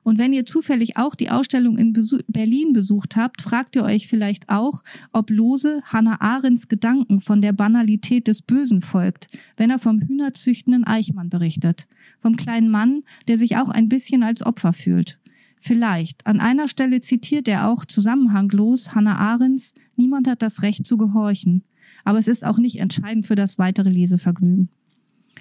Und 0.02 0.18
wenn 0.18 0.32
ihr 0.32 0.46
zufällig 0.46 0.96
auch 0.96 1.16
die 1.16 1.30
Ausstellung 1.30 1.76
in 1.78 1.92
Besuch 1.92 2.20
Berlin 2.28 2.72
besucht 2.72 3.16
habt, 3.16 3.42
fragt 3.42 3.74
ihr 3.74 3.82
euch 3.82 4.06
vielleicht 4.06 4.48
auch, 4.48 4.84
ob 5.12 5.30
Lose 5.30 5.82
Hannah 5.84 6.20
Arendts 6.20 6.68
Gedanken 6.68 7.20
von 7.20 7.42
der 7.42 7.52
Banalität 7.52 8.28
des 8.28 8.40
Bösen 8.40 8.82
folgt, 8.82 9.26
wenn 9.56 9.68
er 9.68 9.80
vom 9.80 10.00
hühnerzüchtenden 10.00 10.84
Eichmann 10.84 11.28
berichtet. 11.28 11.88
Vom 12.20 12.36
kleinen 12.36 12.70
Mann, 12.70 13.02
der 13.26 13.36
sich 13.36 13.56
auch 13.56 13.68
ein 13.68 13.88
bisschen 13.88 14.22
als 14.22 14.46
Opfer 14.46 14.72
fühlt. 14.72 15.18
Vielleicht. 15.58 16.26
An 16.26 16.40
einer 16.40 16.68
Stelle 16.68 17.00
zitiert 17.00 17.48
er 17.48 17.68
auch 17.68 17.84
zusammenhanglos 17.84 18.94
Hannah 18.94 19.16
Arendts 19.16 19.74
Niemand 19.96 20.28
hat 20.28 20.42
das 20.42 20.62
Recht 20.62 20.86
zu 20.86 20.96
gehorchen. 20.96 21.64
Aber 22.04 22.18
es 22.18 22.28
ist 22.28 22.44
auch 22.44 22.58
nicht 22.58 22.78
entscheidend 22.78 23.26
für 23.26 23.34
das 23.34 23.58
weitere 23.58 23.88
Lesevergnügen. 23.88 24.68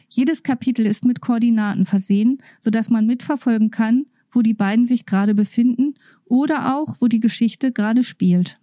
Jedes 0.09 0.43
Kapitel 0.43 0.85
ist 0.85 1.05
mit 1.05 1.21
Koordinaten 1.21 1.85
versehen, 1.85 2.39
sodass 2.59 2.89
man 2.89 3.05
mitverfolgen 3.05 3.69
kann, 3.69 4.05
wo 4.31 4.41
die 4.41 4.53
beiden 4.53 4.85
sich 4.85 5.05
gerade 5.05 5.35
befinden 5.35 5.95
oder 6.25 6.75
auch, 6.75 6.97
wo 6.99 7.07
die 7.07 7.19
Geschichte 7.19 7.71
gerade 7.71 8.03
spielt. 8.03 8.59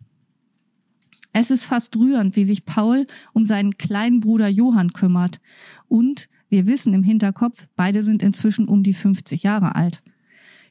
Es 1.33 1.51
ist 1.51 1.65
fast 1.65 1.97
rührend, 1.97 2.37
wie 2.37 2.45
sich 2.45 2.65
Paul 2.65 3.07
um 3.33 3.47
seinen 3.47 3.79
kleinen 3.79 4.21
Bruder 4.21 4.49
Johann 4.49 4.93
kümmert. 4.93 5.41
Und 5.89 6.29
wir 6.51 6.67
wissen 6.67 6.93
im 6.93 7.03
Hinterkopf, 7.03 7.69
beide 7.75 8.03
sind 8.03 8.23
inzwischen 8.23 8.69
um 8.69 8.83
die 8.83 8.93
50 8.93 9.43
Jahre 9.43 9.75
alt. 9.75 10.03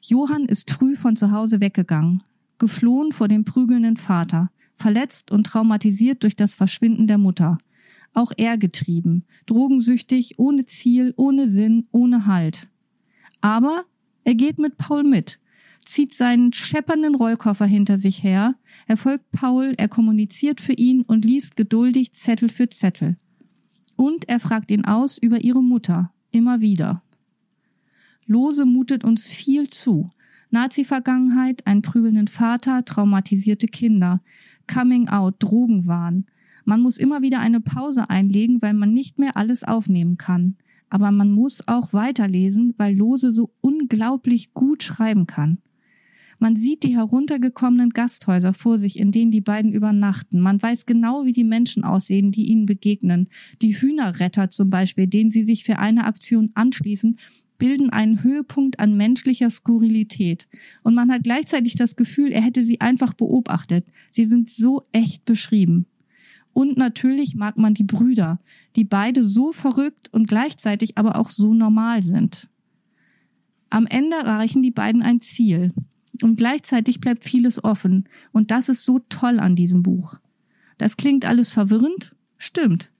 Johann 0.01 0.45
ist 0.45 0.71
früh 0.71 0.95
von 0.95 1.15
zu 1.15 1.31
Hause 1.31 1.61
weggegangen, 1.61 2.23
geflohen 2.57 3.11
vor 3.11 3.27
dem 3.27 3.45
prügelnden 3.45 3.97
Vater, 3.97 4.49
verletzt 4.75 5.31
und 5.31 5.45
traumatisiert 5.45 6.23
durch 6.23 6.35
das 6.35 6.55
Verschwinden 6.55 7.05
der 7.05 7.19
Mutter. 7.19 7.59
Auch 8.13 8.31
er 8.35 8.57
getrieben, 8.57 9.25
drogensüchtig, 9.45 10.39
ohne 10.39 10.65
Ziel, 10.65 11.13
ohne 11.17 11.47
Sinn, 11.47 11.87
ohne 11.91 12.25
Halt. 12.25 12.67
Aber 13.41 13.85
er 14.23 14.35
geht 14.35 14.57
mit 14.57 14.77
Paul 14.77 15.03
mit, 15.03 15.39
zieht 15.85 16.13
seinen 16.13 16.51
scheppernden 16.51 17.15
Rollkoffer 17.15 17.65
hinter 17.65 17.97
sich 17.97 18.23
her, 18.23 18.55
er 18.87 18.97
folgt 18.97 19.31
Paul, 19.31 19.73
er 19.77 19.87
kommuniziert 19.87 20.61
für 20.61 20.73
ihn 20.73 21.03
und 21.03 21.25
liest 21.25 21.55
geduldig 21.55 22.13
Zettel 22.13 22.49
für 22.49 22.69
Zettel. 22.69 23.17
Und 23.95 24.27
er 24.27 24.39
fragt 24.39 24.71
ihn 24.71 24.85
aus 24.85 25.17
über 25.17 25.43
ihre 25.43 25.61
Mutter, 25.61 26.11
immer 26.31 26.59
wieder. 26.59 27.03
Lose 28.25 28.65
mutet 28.65 29.03
uns 29.03 29.27
viel 29.27 29.69
zu. 29.69 30.09
Nazi-Vergangenheit, 30.51 31.65
einen 31.65 31.81
prügelnden 31.81 32.27
Vater, 32.27 32.83
traumatisierte 32.83 33.67
Kinder, 33.67 34.21
Coming 34.71 35.07
Out, 35.07 35.35
Drogenwahn. 35.39 36.25
Man 36.65 36.81
muss 36.81 36.97
immer 36.97 37.21
wieder 37.21 37.39
eine 37.39 37.61
Pause 37.61 38.09
einlegen, 38.09 38.61
weil 38.61 38.73
man 38.73 38.93
nicht 38.93 39.17
mehr 39.17 39.37
alles 39.37 39.63
aufnehmen 39.63 40.17
kann. 40.17 40.57
Aber 40.89 41.11
man 41.11 41.31
muss 41.31 41.67
auch 41.67 41.93
weiterlesen, 41.93 42.75
weil 42.77 42.95
Lose 42.95 43.31
so 43.31 43.53
unglaublich 43.61 44.53
gut 44.53 44.83
schreiben 44.83 45.25
kann. 45.25 45.59
Man 46.37 46.55
sieht 46.55 46.83
die 46.83 46.97
heruntergekommenen 46.97 47.91
Gasthäuser 47.91 48.53
vor 48.53 48.79
sich, 48.79 48.99
in 48.99 49.11
denen 49.11 49.29
die 49.29 49.41
beiden 49.41 49.71
übernachten. 49.71 50.39
Man 50.39 50.61
weiß 50.61 50.87
genau, 50.87 51.23
wie 51.23 51.33
die 51.33 51.43
Menschen 51.43 51.83
aussehen, 51.83 52.31
die 52.31 52.47
ihnen 52.47 52.65
begegnen. 52.65 53.29
Die 53.61 53.79
Hühnerretter 53.79 54.49
zum 54.49 54.69
Beispiel, 54.69 55.05
denen 55.07 55.29
sie 55.29 55.43
sich 55.43 55.63
für 55.63 55.77
eine 55.77 56.05
Aktion 56.05 56.49
anschließen 56.55 57.17
bilden 57.61 57.91
einen 57.91 58.23
Höhepunkt 58.23 58.79
an 58.79 58.97
menschlicher 58.97 59.51
Skurrilität. 59.51 60.47
Und 60.81 60.95
man 60.95 61.11
hat 61.11 61.21
gleichzeitig 61.21 61.75
das 61.75 61.95
Gefühl, 61.95 62.31
er 62.31 62.41
hätte 62.41 62.63
sie 62.63 62.81
einfach 62.81 63.13
beobachtet. 63.13 63.85
Sie 64.09 64.25
sind 64.25 64.49
so 64.49 64.81
echt 64.91 65.25
beschrieben. 65.25 65.85
Und 66.53 66.75
natürlich 66.75 67.35
mag 67.35 67.57
man 67.57 67.75
die 67.75 67.83
Brüder, 67.83 68.39
die 68.75 68.83
beide 68.83 69.23
so 69.23 69.51
verrückt 69.51 70.11
und 70.11 70.27
gleichzeitig 70.27 70.97
aber 70.97 71.17
auch 71.17 71.29
so 71.29 71.53
normal 71.53 72.01
sind. 72.01 72.49
Am 73.69 73.85
Ende 73.85 74.17
erreichen 74.17 74.63
die 74.63 74.71
beiden 74.71 75.03
ein 75.03 75.21
Ziel. 75.21 75.71
Und 76.23 76.37
gleichzeitig 76.37 76.99
bleibt 76.99 77.23
vieles 77.23 77.63
offen. 77.63 78.09
Und 78.31 78.49
das 78.49 78.69
ist 78.69 78.83
so 78.83 78.97
toll 79.07 79.39
an 79.39 79.55
diesem 79.55 79.83
Buch. 79.83 80.15
Das 80.79 80.97
klingt 80.97 81.25
alles 81.25 81.51
verwirrend? 81.51 82.15
Stimmt 82.39 82.91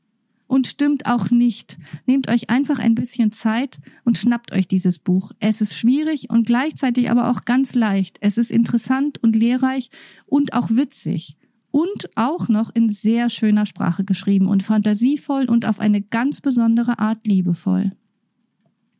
und 0.51 0.67
stimmt 0.67 1.05
auch 1.05 1.31
nicht. 1.31 1.77
Nehmt 2.05 2.29
euch 2.29 2.49
einfach 2.49 2.77
ein 2.77 2.93
bisschen 2.93 3.31
Zeit 3.31 3.79
und 4.03 4.17
schnappt 4.17 4.51
euch 4.51 4.67
dieses 4.67 4.99
Buch. 4.99 5.31
Es 5.39 5.61
ist 5.61 5.77
schwierig 5.77 6.29
und 6.29 6.45
gleichzeitig 6.45 7.09
aber 7.09 7.31
auch 7.31 7.45
ganz 7.45 7.73
leicht. 7.73 8.17
Es 8.19 8.37
ist 8.37 8.51
interessant 8.51 9.17
und 9.23 9.33
lehrreich 9.33 9.89
und 10.25 10.51
auch 10.51 10.69
witzig. 10.69 11.37
Und 11.71 12.09
auch 12.15 12.49
noch 12.49 12.75
in 12.75 12.89
sehr 12.89 13.29
schöner 13.29 13.65
Sprache 13.65 14.03
geschrieben 14.03 14.47
und 14.47 14.61
fantasievoll 14.61 15.45
und 15.45 15.65
auf 15.65 15.79
eine 15.79 16.01
ganz 16.01 16.41
besondere 16.41 16.99
Art 16.99 17.25
liebevoll. 17.25 17.93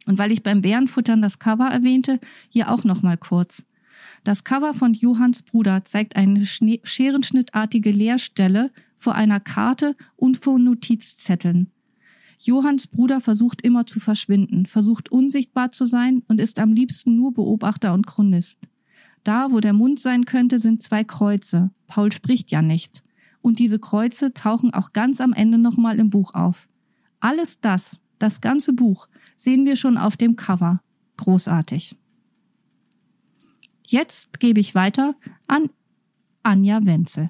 Und 0.05 0.17
weil 0.17 0.31
ich 0.31 0.43
beim 0.43 0.61
Bärenfuttern 0.61 1.21
das 1.21 1.37
Cover 1.37 1.67
erwähnte, 1.67 2.21
hier 2.47 2.71
auch 2.71 2.85
noch 2.85 3.01
mal 3.01 3.17
kurz. 3.17 3.65
Das 4.23 4.45
Cover 4.45 4.73
von 4.73 4.93
Johanns 4.93 5.41
Bruder 5.41 5.83
zeigt 5.83 6.15
eine 6.15 6.45
scherenschnittartige 6.45 7.91
Leerstelle 7.91 8.71
vor 9.01 9.15
einer 9.15 9.39
Karte 9.39 9.95
und 10.15 10.37
vor 10.37 10.59
Notizzetteln. 10.59 11.71
Johanns 12.39 12.85
Bruder 12.85 13.19
versucht 13.19 13.61
immer 13.61 13.85
zu 13.85 13.99
verschwinden, 13.99 14.67
versucht 14.67 15.11
unsichtbar 15.11 15.71
zu 15.71 15.85
sein 15.85 16.21
und 16.27 16.39
ist 16.39 16.59
am 16.59 16.73
liebsten 16.73 17.15
nur 17.15 17.33
Beobachter 17.33 17.93
und 17.93 18.05
Chronist. 18.05 18.59
Da, 19.23 19.51
wo 19.51 19.59
der 19.59 19.73
Mund 19.73 19.99
sein 19.99 20.25
könnte, 20.25 20.59
sind 20.59 20.83
zwei 20.83 21.03
Kreuze. 21.03 21.71
Paul 21.87 22.11
spricht 22.11 22.51
ja 22.51 22.61
nicht. 22.61 23.03
Und 23.41 23.57
diese 23.57 23.79
Kreuze 23.79 24.33
tauchen 24.33 24.73
auch 24.73 24.93
ganz 24.93 25.19
am 25.19 25.33
Ende 25.33 25.57
nochmal 25.57 25.99
im 25.99 26.11
Buch 26.11 26.35
auf. 26.35 26.67
Alles 27.19 27.59
das, 27.59 27.99
das 28.19 28.39
ganze 28.39 28.73
Buch, 28.73 29.07
sehen 29.35 29.65
wir 29.65 29.75
schon 29.75 29.97
auf 29.97 30.15
dem 30.15 30.35
Cover. 30.35 30.81
Großartig. 31.17 31.95
Jetzt 33.87 34.39
gebe 34.39 34.59
ich 34.59 34.75
weiter 34.75 35.15
an 35.47 35.69
Anja 36.43 36.85
Wenzel. 36.85 37.29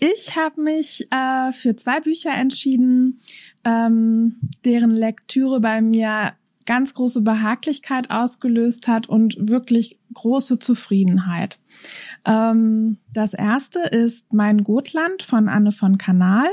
Ich 0.00 0.36
habe 0.36 0.60
mich 0.60 1.08
äh, 1.10 1.52
für 1.52 1.74
zwei 1.74 2.00
Bücher 2.00 2.30
entschieden, 2.30 3.20
ähm, 3.64 4.36
deren 4.64 4.90
Lektüre 4.90 5.60
bei 5.60 5.80
mir 5.80 6.34
ganz 6.66 6.94
große 6.94 7.22
Behaglichkeit 7.22 8.10
ausgelöst 8.10 8.86
hat 8.88 9.08
und 9.08 9.36
wirklich 9.38 9.98
große 10.12 10.58
Zufriedenheit. 10.58 11.58
Ähm, 12.24 12.98
das 13.12 13.34
erste 13.34 13.80
ist 13.80 14.32
Mein 14.32 14.64
Gotland 14.64 15.22
von 15.22 15.48
Anne 15.48 15.72
von 15.72 15.98
Kanal. 15.98 16.46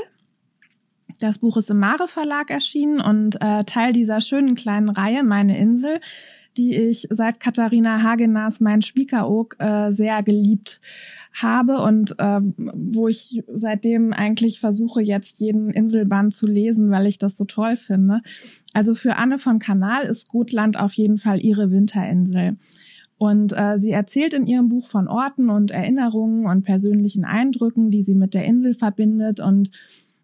Das 1.20 1.38
Buch 1.38 1.56
ist 1.56 1.70
im 1.70 1.78
Mare 1.78 2.08
Verlag 2.08 2.50
erschienen 2.50 3.00
und 3.00 3.36
äh, 3.40 3.64
Teil 3.64 3.92
dieser 3.92 4.20
schönen 4.20 4.54
kleinen 4.54 4.88
Reihe 4.88 5.22
Meine 5.22 5.58
Insel, 5.58 6.00
die 6.56 6.74
ich 6.74 7.06
seit 7.10 7.38
Katharina 7.38 8.02
Hagenas 8.02 8.60
Mein 8.60 8.82
Spiekeroog 8.82 9.56
äh, 9.58 9.92
sehr 9.92 10.22
geliebt 10.22 10.80
habe 11.42 11.80
und 11.82 12.18
äh, 12.18 12.40
wo 12.56 13.08
ich 13.08 13.44
seitdem 13.52 14.12
eigentlich 14.12 14.58
versuche, 14.58 15.02
jetzt 15.02 15.38
jeden 15.40 15.70
Inselband 15.70 16.34
zu 16.34 16.46
lesen, 16.46 16.90
weil 16.90 17.06
ich 17.06 17.18
das 17.18 17.36
so 17.36 17.44
toll 17.44 17.76
finde. 17.76 18.22
Also 18.72 18.94
für 18.94 19.16
Anne 19.16 19.38
von 19.38 19.58
Kanal 19.58 20.04
ist 20.04 20.28
Gotland 20.28 20.78
auf 20.78 20.94
jeden 20.94 21.18
Fall 21.18 21.40
ihre 21.40 21.70
Winterinsel. 21.70 22.56
Und 23.18 23.52
äh, 23.52 23.78
sie 23.78 23.92
erzählt 23.92 24.34
in 24.34 24.46
ihrem 24.46 24.68
Buch 24.68 24.88
von 24.88 25.08
Orten 25.08 25.48
und 25.48 25.70
Erinnerungen 25.70 26.46
und 26.46 26.62
persönlichen 26.62 27.24
Eindrücken, 27.24 27.90
die 27.90 28.02
sie 28.02 28.14
mit 28.14 28.34
der 28.34 28.44
Insel 28.44 28.74
verbindet. 28.74 29.40
Und 29.40 29.70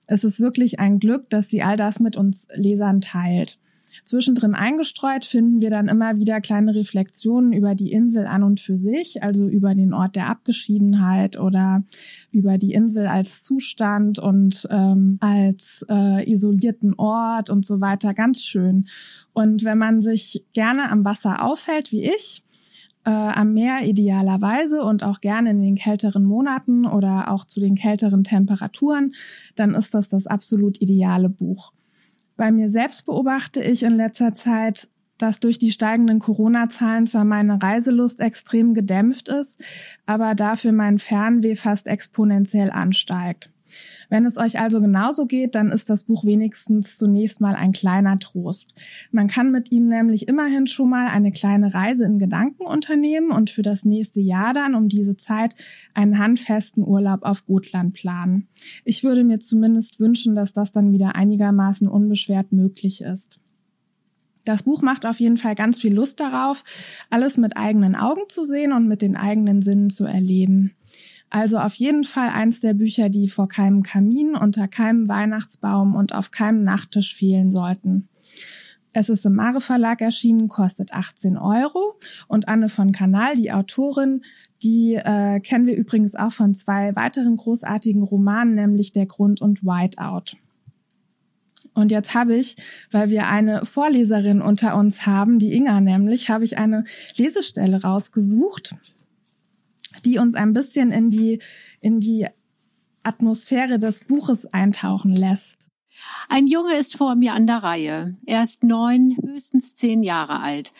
es 0.07 0.25
ist 0.25 0.41
wirklich 0.41 0.79
ein 0.79 0.99
Glück, 0.99 1.31
dass 1.31 1.49
sie 1.49 1.63
all 1.63 1.77
das 1.77 2.01
mit 2.01 2.17
uns 2.17 2.49
Lesern 2.55 3.01
teilt. 3.01 3.59
Zwischendrin 4.05 4.55
eingestreut 4.55 5.25
finden 5.25 5.61
wir 5.61 5.71
dann 5.71 5.89
immer 5.89 6.17
wieder 6.17 6.41
kleine 6.41 6.75
Reflexionen 6.75 7.53
über 7.53 7.75
die 7.75 7.93
Insel 7.93 8.27
an 8.27 8.43
und 8.43 8.59
für 8.59 8.77
sich, 8.77 9.23
also 9.23 9.47
über 9.47 9.75
den 9.75 9.95
Ort 9.95 10.17
der 10.17 10.29
Abgeschiedenheit 10.29 11.39
oder 11.39 11.85
über 12.33 12.59
die 12.59 12.73
Insel 12.73 13.07
als 13.07 13.43
Zustand 13.43 14.19
und 14.19 14.67
ähm, 14.71 15.19
als 15.21 15.87
äh, 15.89 16.29
isolierten 16.31 16.95
Ort 16.95 17.49
und 17.49 17.65
so 17.65 17.81
weiter. 17.81 18.13
Ganz 18.13 18.43
schön. 18.43 18.87
Und 19.33 19.63
wenn 19.65 19.79
man 19.79 20.01
sich 20.01 20.45
gerne 20.53 20.91
am 20.91 21.05
Wasser 21.05 21.45
aufhält, 21.45 21.93
wie 21.93 22.05
ich, 22.05 22.45
äh, 23.05 23.11
am 23.11 23.53
Meer 23.53 23.85
idealerweise 23.85 24.83
und 24.83 25.05
auch 25.05 25.21
gerne 25.21 25.51
in 25.51 25.61
den 25.61 25.77
kälteren 25.77 26.25
Monaten 26.25 26.87
oder 26.87 27.31
auch 27.31 27.45
zu 27.45 27.61
den 27.61 27.75
kälteren 27.75 28.25
Temperaturen, 28.25 29.15
dann 29.55 29.75
ist 29.75 29.95
das 29.95 30.09
das 30.09 30.27
absolut 30.27 30.81
ideale 30.81 31.29
Buch. 31.29 31.73
Bei 32.37 32.51
mir 32.51 32.71
selbst 32.71 33.07
beobachte 33.07 33.63
ich 33.63 33.83
in 33.83 33.93
letzter 33.93 34.35
Zeit, 34.35 34.89
dass 35.19 35.39
durch 35.39 35.59
die 35.59 35.71
steigenden 35.71 36.19
Corona-Zahlen 36.19 37.07
zwar 37.07 37.25
meine 37.25 37.63
Reiselust 37.63 38.19
extrem 38.19 38.75
gedämpft 38.75 39.29
ist, 39.29 39.61
aber 40.05 40.35
dafür 40.35 40.73
mein 40.73 40.99
Fernweh 40.99 41.55
fast 41.55 41.87
exponentiell 41.87 42.71
ansteigt. 42.71 43.52
Wenn 44.09 44.25
es 44.25 44.39
euch 44.39 44.59
also 44.59 44.81
genauso 44.81 45.27
geht, 45.27 45.55
dann 45.55 45.71
ist 45.71 45.91
das 45.91 46.05
Buch 46.05 46.25
wenigstens 46.25 46.97
zunächst 46.97 47.41
mal 47.41 47.55
ein 47.55 47.73
kleiner 47.73 48.19
Trost. 48.19 48.75
Man 49.11 49.29
kann 49.29 49.51
mit 49.51 49.73
ihm 49.73 49.89
nämlich 49.89 50.29
immerhin 50.29 50.67
schon 50.67 50.91
mal 50.91 51.09
eine 51.09 51.33
kleine 51.33 51.75
Reise 51.75 52.05
in 52.05 52.19
Gedanken 52.19 52.65
unternehmen 52.65 53.31
und 53.31 53.51
für 53.51 53.63
das 53.63 53.85
nächste 53.85 54.21
Jahr 54.21 54.55
dann 54.55 54.75
um 54.75 54.89
diese 54.89 55.17
Zeit 55.17 55.55
einen 55.95 56.19
handfesten 56.19 56.85
Urlaub 56.85 57.23
auf 57.23 57.45
Gotland 57.45 57.95
planen. 57.95 58.49
Ich 58.85 59.03
würde 59.03 59.25
mir 59.25 59.39
zumindest 59.39 60.01
wünschen, 60.01 60.35
dass 60.35 60.53
das 60.53 60.73
dann 60.73 60.93
wieder 60.93 61.15
einigermaßen 61.15 61.89
unbeschwert 61.89 62.53
möglich 62.53 63.01
ist. 63.01 63.41
Das 64.45 64.65
Buch 64.65 64.83
macht 64.83 65.07
auf 65.07 65.21
jeden 65.21 65.37
Fall 65.37 65.55
ganz 65.55 65.81
viel 65.81 65.95
Lust 65.95 66.19
darauf, 66.19 66.65
alles 67.11 67.37
mit 67.37 67.57
eigenen 67.57 67.95
Augen 67.95 68.23
zu 68.29 68.43
sehen 68.43 68.73
und 68.73 68.89
mit 68.89 69.01
den 69.01 69.17
eigenen 69.17 69.63
Sinnen 69.63 69.89
zu 69.89 70.05
erleben. 70.05 70.73
Also 71.33 71.57
auf 71.57 71.73
jeden 71.77 72.05
Fall 72.05 72.29
eins 72.29 72.61
der 72.61 72.75
Bücher, 72.75 73.09
die 73.09 73.27
vor 73.27 73.49
keinem 73.49 73.83
Kamin, 73.83 74.37
unter 74.37 74.69
keinem 74.69 75.09
Weihnachtsbaum 75.09 75.95
und 75.95 76.15
auf 76.15 76.31
keinem 76.31 76.63
Nachttisch 76.63 77.17
fehlen 77.17 77.51
sollten. 77.51 78.07
Es 78.93 79.09
ist 79.09 79.25
im 79.25 79.37
Mare 79.37 79.63
Verlag 79.63 80.03
erschienen, 80.03 80.49
kostet 80.49 80.93
18 80.93 81.39
Euro. 81.39 81.95
Und 82.29 82.49
Anne 82.49 82.69
von 82.69 82.93
Kanal, 82.93 83.37
die 83.37 83.51
Autorin, 83.51 84.25
die 84.63 84.97
äh, 84.97 85.41
kennen 85.41 85.65
wir 85.65 85.75
übrigens 85.75 86.15
auch 86.15 86.33
von 86.33 86.55
zwei 86.55 86.95
weiteren 86.97 87.39
großartigen 87.39 88.03
Romanen, 88.03 88.55
nämlich 88.55 88.93
Der 88.93 89.07
Grund 89.07 89.41
und 89.41 89.65
Whiteout. 89.65 90.37
Und 91.73 91.91
jetzt 91.91 92.13
habe 92.13 92.37
ich, 92.37 92.57
weil 92.91 93.09
wir 93.09 93.27
eine 93.29 93.65
Vorleserin 93.65 94.43
unter 94.43 94.77
uns 94.77 95.07
haben, 95.07 95.39
die 95.39 95.55
Inga 95.55 95.81
nämlich, 95.81 96.29
habe 96.29 96.45
ich 96.45 96.59
eine 96.59 96.85
Lesestelle 97.17 97.81
rausgesucht 97.81 98.77
die 100.05 100.19
uns 100.19 100.35
ein 100.35 100.53
bisschen 100.53 100.91
in 100.91 101.11
die, 101.11 101.41
in 101.81 102.01
die 102.01 102.27
Atmosphäre 103.03 103.79
des 103.79 104.05
Buches 104.05 104.47
eintauchen 104.47 105.15
lässt. 105.15 105.69
Ein 106.29 106.47
Junge 106.47 106.75
ist 106.77 106.97
vor 106.97 107.15
mir 107.15 107.35
an 107.35 107.47
der 107.47 107.63
Reihe. 107.63 108.17
Er 108.27 108.43
ist 108.43 108.65
neun, 108.65 109.17
höchstens 109.23 109.75
zehn 109.75 110.03
Jahre 110.03 110.41
alt. 110.41 110.73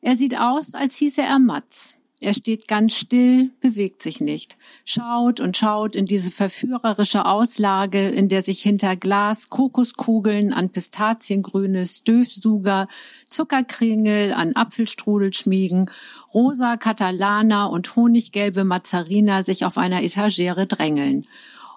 Er 0.00 0.16
sieht 0.16 0.38
aus, 0.38 0.74
als 0.74 0.96
hieße 0.96 1.22
er 1.22 1.38
Matz. 1.38 1.96
Er 2.18 2.32
steht 2.32 2.66
ganz 2.66 2.94
still, 2.94 3.50
bewegt 3.60 4.00
sich 4.00 4.22
nicht, 4.22 4.56
schaut 4.86 5.38
und 5.38 5.54
schaut 5.54 5.94
in 5.94 6.06
diese 6.06 6.30
verführerische 6.30 7.26
Auslage, 7.26 8.08
in 8.08 8.30
der 8.30 8.40
sich 8.40 8.62
hinter 8.62 8.96
Glas 8.96 9.50
Kokoskugeln 9.50 10.54
an 10.54 10.70
Pistaziengrüne 10.70 11.86
Stöfsuger, 11.86 12.88
Zuckerkringel 13.28 14.32
an 14.32 14.56
Apfelstrudel 14.56 15.34
schmiegen, 15.34 15.90
rosa 16.32 16.78
Katalana 16.78 17.66
und 17.66 17.94
honiggelbe 17.96 18.64
Mazarina 18.64 19.42
sich 19.42 19.66
auf 19.66 19.76
einer 19.76 20.02
Etagere 20.02 20.66
drängeln 20.66 21.26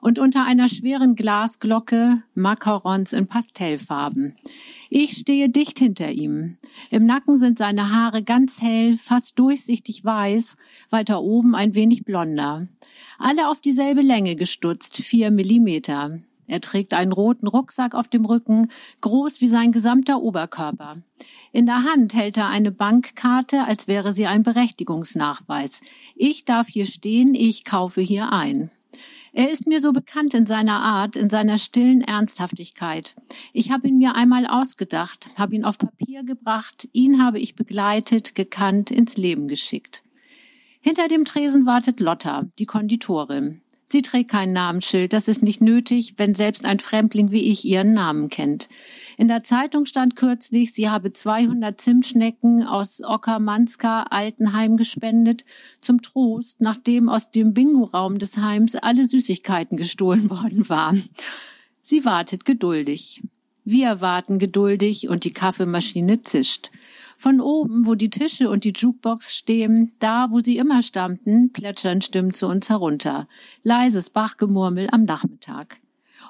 und 0.02 0.20
unter 0.20 0.46
einer 0.46 0.68
schweren 0.68 1.16
Glasglocke 1.16 2.24
Macarons 2.34 3.14
in 3.14 3.28
Pastellfarben. 3.28 4.36
Ich 4.90 5.18
stehe 5.18 5.50
dicht 5.50 5.80
hinter 5.80 6.12
ihm. 6.12 6.58
Im 6.90 7.06
Nacken 7.06 7.38
sind 7.38 7.60
seine 7.60 7.92
Haare 7.92 8.24
ganz 8.24 8.62
hell, 8.62 8.98
fast 8.98 9.38
durchsichtig 9.38 10.04
weiß, 10.04 10.58
weiter 10.90 11.22
oben 11.22 11.56
ein 11.56 11.76
wenig 11.76 12.06
blonder. 12.06 12.68
Alle 13.20 13.50
auf 13.50 13.62
dieselbe 13.62 14.02
Länge 14.02 14.36
gestutzt, 14.36 14.98
vier 14.98 15.30
Millimeter. 15.30 16.20
Er 16.48 16.62
trägt 16.62 16.96
einen 16.96 17.12
roten 17.12 17.46
Rucksack 17.46 17.94
auf 17.94 18.08
dem 18.08 18.26
Rücken, 18.26 18.70
groß 19.02 19.40
wie 19.40 19.48
sein 19.48 19.72
gesamter 19.72 20.20
Oberkörper. 20.20 20.98
In 21.52 21.68
der 21.68 21.84
Hand 21.84 22.16
hält 22.16 22.38
er 22.38 22.48
eine 22.48 22.72
Bankkarte, 22.72 23.66
als 23.66 23.88
wäre 23.88 24.14
sie 24.14 24.26
ein 24.26 24.42
Berechtigungsnachweis. 24.42 25.82
Ich 26.16 26.46
darf 26.46 26.68
hier 26.68 26.88
stehen, 26.88 27.36
ich 27.36 27.66
kaufe 27.66 28.02
hier 28.02 28.32
ein. 28.32 28.72
Er 29.40 29.50
ist 29.50 29.68
mir 29.68 29.80
so 29.80 29.94
bekannt 29.94 30.34
in 30.34 30.46
seiner 30.46 30.82
Art, 30.82 31.16
in 31.16 31.30
seiner 31.30 31.58
stillen 31.58 32.02
Ernsthaftigkeit. 32.02 33.16
Ich 33.54 33.72
habe 33.72 33.88
ihn 33.88 33.98
mir 33.98 34.14
einmal 34.14 34.46
ausgedacht, 34.46 35.30
habe 35.38 35.56
ihn 35.56 35.64
auf 35.64 35.78
Papier 35.78 36.26
gebracht, 36.26 36.90
ihn 36.92 37.24
habe 37.24 37.40
ich 37.40 37.56
begleitet, 37.56 38.36
gekannt, 38.36 38.92
ins 38.92 39.16
Leben 39.16 39.48
geschickt. 39.48 40.04
Hinter 40.82 41.08
dem 41.08 41.24
Tresen 41.24 41.66
wartet 41.66 42.02
Lotta, 42.02 42.50
die 42.60 42.66
Konditorin. 42.66 43.62
Sie 43.88 44.02
trägt 44.02 44.30
kein 44.30 44.52
Namensschild, 44.52 45.14
das 45.14 45.30
ist 45.30 45.42
nicht 45.42 45.62
nötig, 45.62 46.16
wenn 46.18 46.34
selbst 46.34 46.66
ein 46.66 46.80
Fremdling 46.80 47.32
wie 47.32 47.50
ich 47.50 47.64
ihren 47.64 47.94
Namen 47.94 48.28
kennt. 48.28 48.68
In 49.20 49.28
der 49.28 49.44
Zeitung 49.44 49.86
stand 49.86 50.16
kürzlich, 50.16 50.72
sie 50.72 50.90
habe 50.90 51.12
200 51.12 51.82
Zimtschnecken 51.82 52.64
aus 52.64 53.02
Ockermanska 53.04 54.04
Altenheim 54.04 54.78
gespendet, 54.78 55.44
zum 55.82 56.02
Trost, 56.02 56.62
nachdem 56.62 57.10
aus 57.10 57.30
dem 57.30 57.54
Bingo-Raum 57.54 58.18
des 58.18 58.38
Heims 58.38 58.78
alle 58.78 59.04
Süßigkeiten 59.04 59.76
gestohlen 59.76 60.30
worden 60.30 60.70
waren. 60.70 61.04
Sie 61.82 62.06
wartet 62.06 62.46
geduldig. 62.46 63.22
Wir 63.66 64.00
warten 64.00 64.40
geduldig 64.40 65.10
und 65.10 65.26
die 65.26 65.34
Kaffeemaschine 65.34 66.24
zischt. 66.24 66.72
Von 67.18 67.42
oben, 67.42 67.88
wo 67.88 67.96
die 67.96 68.10
Tische 68.10 68.50
und 68.50 68.64
die 68.64 68.72
Jukebox 68.74 69.36
stehen, 69.36 69.92
da, 70.00 70.28
wo 70.32 70.40
sie 70.40 70.56
immer 70.56 70.82
stammten, 70.82 71.52
plätschern 71.52 72.02
Stimmen 72.02 72.34
zu 72.34 72.48
uns 72.48 72.70
herunter. 72.70 73.28
Leises 73.64 74.12
Bachgemurmel 74.12 74.88
am 74.90 75.04
Nachmittag. 75.04 75.82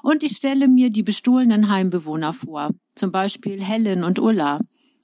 Und 0.02 0.24
ich 0.24 0.38
stelle 0.38 0.68
mir 0.68 0.90
die 0.90 1.04
bestohlenen 1.04 1.70
Heimbewohner 1.70 2.34
vor, 2.34 2.72
zum 2.96 3.12
Beispiel 3.12 3.62
Helen 3.62 4.04
und 4.04 4.20
Ulla. 4.20 4.62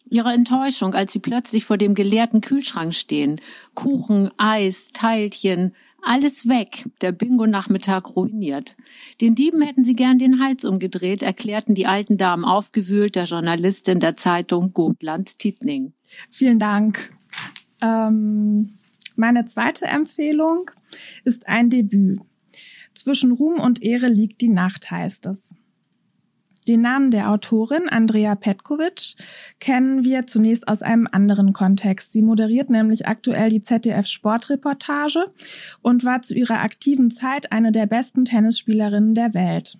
Ihre 0.10 0.34
Enttäuschung, 0.34 0.94
als 0.94 1.14
sie 1.14 1.20
plötzlich 1.20 1.66
vor 1.66 1.78
dem 1.78 1.96
geleerten 1.96 2.42
Kühlschrank 2.42 2.94
stehen. 2.94 3.42
Kuchen, 3.74 4.30
Eis, 4.38 4.92
Teilchen, 4.94 5.74
alles 6.06 6.48
weg, 6.48 6.86
der 7.02 7.12
Bingo-Nachmittag 7.12 8.16
ruiniert. 8.16 8.78
Den 9.22 9.34
Dieben 9.34 9.62
hätten 9.64 9.84
sie 9.84 9.96
gern 9.96 10.20
den 10.20 10.40
Hals 10.40 10.64
umgedreht, 10.64 11.24
erklärten 11.24 11.74
die 11.74 11.88
alten 11.88 12.18
Damen 12.18 12.46
aufgewühlt 12.46 13.16
der 13.16 13.24
Journalistin 13.24 14.00
der 14.00 14.16
Zeitung 14.16 14.72
Gotlands 14.74 15.38
Tietning. 15.38 15.94
Vielen 16.30 16.60
Dank. 16.60 17.12
Ähm, 17.82 18.78
meine 19.16 19.46
zweite 19.46 19.86
Empfehlung 19.86 20.70
ist 21.24 21.48
ein 21.48 21.72
Debüt. 21.72 22.22
Zwischen 22.96 23.32
Ruhm 23.32 23.60
und 23.60 23.84
Ehre 23.84 24.08
liegt 24.08 24.42
die 24.42 24.50
Nacht, 24.50 24.90
heißt 24.90 25.26
es. 25.28 25.54
Den 26.68 26.82
Namen 26.82 27.12
der 27.12 27.30
Autorin, 27.30 27.90
Andrea 27.90 28.34
Petkovic, 28.34 29.16
kennen 29.60 30.04
wir 30.04 30.26
zunächst 30.26 30.68
aus 30.68 30.82
einem 30.82 31.08
anderen 31.12 31.54
Kontext. 31.54 32.12
Sie 32.12 32.24
moderiert 32.24 32.72
nämlich 32.72 33.08
aktuell 33.08 33.50
die 33.50 33.62
ZDF 33.62 34.08
Sportreportage 34.08 35.32
und 35.84 36.04
war 36.04 36.24
zu 36.24 36.34
ihrer 36.34 36.62
aktiven 36.62 37.12
Zeit 37.12 37.52
eine 37.52 37.72
der 37.72 37.86
besten 37.86 38.26
Tennisspielerinnen 38.26 39.14
der 39.14 39.36
Welt. 39.36 39.78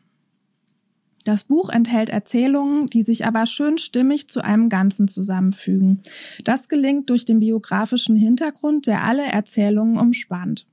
Das 1.24 1.46
Buch 1.46 1.70
enthält 1.70 2.12
Erzählungen, 2.12 2.86
die 2.86 3.02
sich 3.02 3.26
aber 3.26 3.48
schön 3.48 3.80
stimmig 3.80 4.30
zu 4.30 4.44
einem 4.44 4.70
Ganzen 4.70 5.08
zusammenfügen. 5.08 6.02
Das 6.44 6.70
gelingt 6.70 7.10
durch 7.10 7.26
den 7.26 7.40
biografischen 7.40 8.16
Hintergrund, 8.16 8.86
der 8.86 9.04
alle 9.04 9.26
Erzählungen 9.26 9.98
umspannt. 9.98 10.68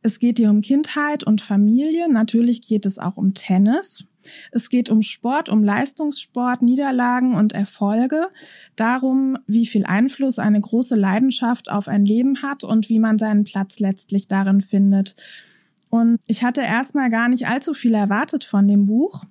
Es 0.00 0.18
geht 0.18 0.38
hier 0.38 0.50
um 0.50 0.60
Kindheit 0.60 1.24
und 1.24 1.40
Familie. 1.40 2.10
Natürlich 2.10 2.66
geht 2.66 2.86
es 2.86 2.98
auch 2.98 3.16
um 3.16 3.34
Tennis. 3.34 4.04
Es 4.52 4.70
geht 4.70 4.90
um 4.90 5.02
Sport, 5.02 5.48
um 5.48 5.64
Leistungssport, 5.64 6.62
Niederlagen 6.62 7.34
und 7.34 7.52
Erfolge, 7.52 8.28
darum, 8.76 9.38
wie 9.46 9.66
viel 9.66 9.84
Einfluss 9.84 10.38
eine 10.38 10.60
große 10.60 10.94
Leidenschaft 10.94 11.70
auf 11.70 11.88
ein 11.88 12.04
Leben 12.04 12.42
hat 12.42 12.64
und 12.64 12.88
wie 12.88 12.98
man 12.98 13.18
seinen 13.18 13.44
Platz 13.44 13.80
letztlich 13.80 14.28
darin 14.28 14.60
findet. 14.60 15.16
Und 15.88 16.20
ich 16.26 16.44
hatte 16.44 16.60
erstmal 16.60 17.10
gar 17.10 17.28
nicht 17.28 17.46
allzu 17.46 17.74
viel 17.74 17.94
erwartet 17.94 18.44
von 18.44 18.68
dem 18.68 18.86
Buch 18.86 19.24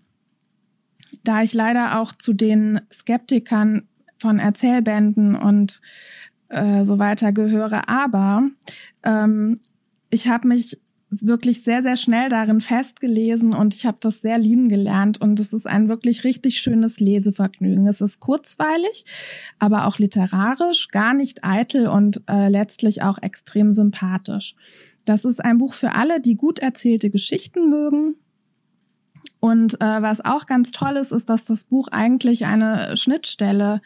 da 1.23 1.43
ich 1.43 1.53
leider 1.53 1.99
auch 1.99 2.13
zu 2.13 2.33
den 2.33 2.81
Skeptikern 2.91 3.87
von 4.19 4.39
Erzählbänden 4.39 5.35
und 5.35 5.81
äh, 6.49 6.83
so 6.83 6.99
weiter 6.99 7.31
gehöre. 7.31 7.87
Aber 7.89 8.43
ähm, 9.03 9.59
ich 10.09 10.27
habe 10.27 10.47
mich 10.47 10.79
wirklich 11.09 11.63
sehr, 11.63 11.81
sehr 11.81 11.95
schnell 11.95 12.27
darin 12.29 12.59
festgelesen 12.59 13.53
und 13.53 13.73
ich 13.73 13.85
habe 13.85 13.97
das 14.01 14.21
sehr 14.21 14.37
lieben 14.37 14.67
gelernt 14.67 15.21
und 15.21 15.39
es 15.39 15.53
ist 15.53 15.65
ein 15.65 15.87
wirklich 15.87 16.25
richtig 16.25 16.59
schönes 16.59 16.99
Lesevergnügen. 16.99 17.87
Es 17.87 18.01
ist 18.01 18.19
kurzweilig, 18.19 19.05
aber 19.57 19.85
auch 19.85 19.99
literarisch, 19.99 20.89
gar 20.89 21.13
nicht 21.13 21.45
eitel 21.45 21.87
und 21.87 22.23
äh, 22.27 22.49
letztlich 22.49 23.03
auch 23.03 23.21
extrem 23.21 23.71
sympathisch. 23.73 24.55
Das 25.05 25.23
ist 25.23 25.43
ein 25.43 25.59
Buch 25.59 25.73
für 25.73 25.93
alle, 25.93 26.19
die 26.19 26.35
gut 26.35 26.59
erzählte 26.59 27.09
Geschichten 27.09 27.69
mögen 27.69 28.15
und 29.39 29.79
äh, 29.81 30.01
was 30.01 30.23
auch 30.23 30.45
ganz 30.47 30.71
toll 30.71 30.97
ist, 30.97 31.11
ist, 31.11 31.29
dass 31.29 31.45
das 31.45 31.65
Buch 31.65 31.87
eigentlich 31.89 32.45
eine 32.45 32.97
Schnittstelle 32.97 33.81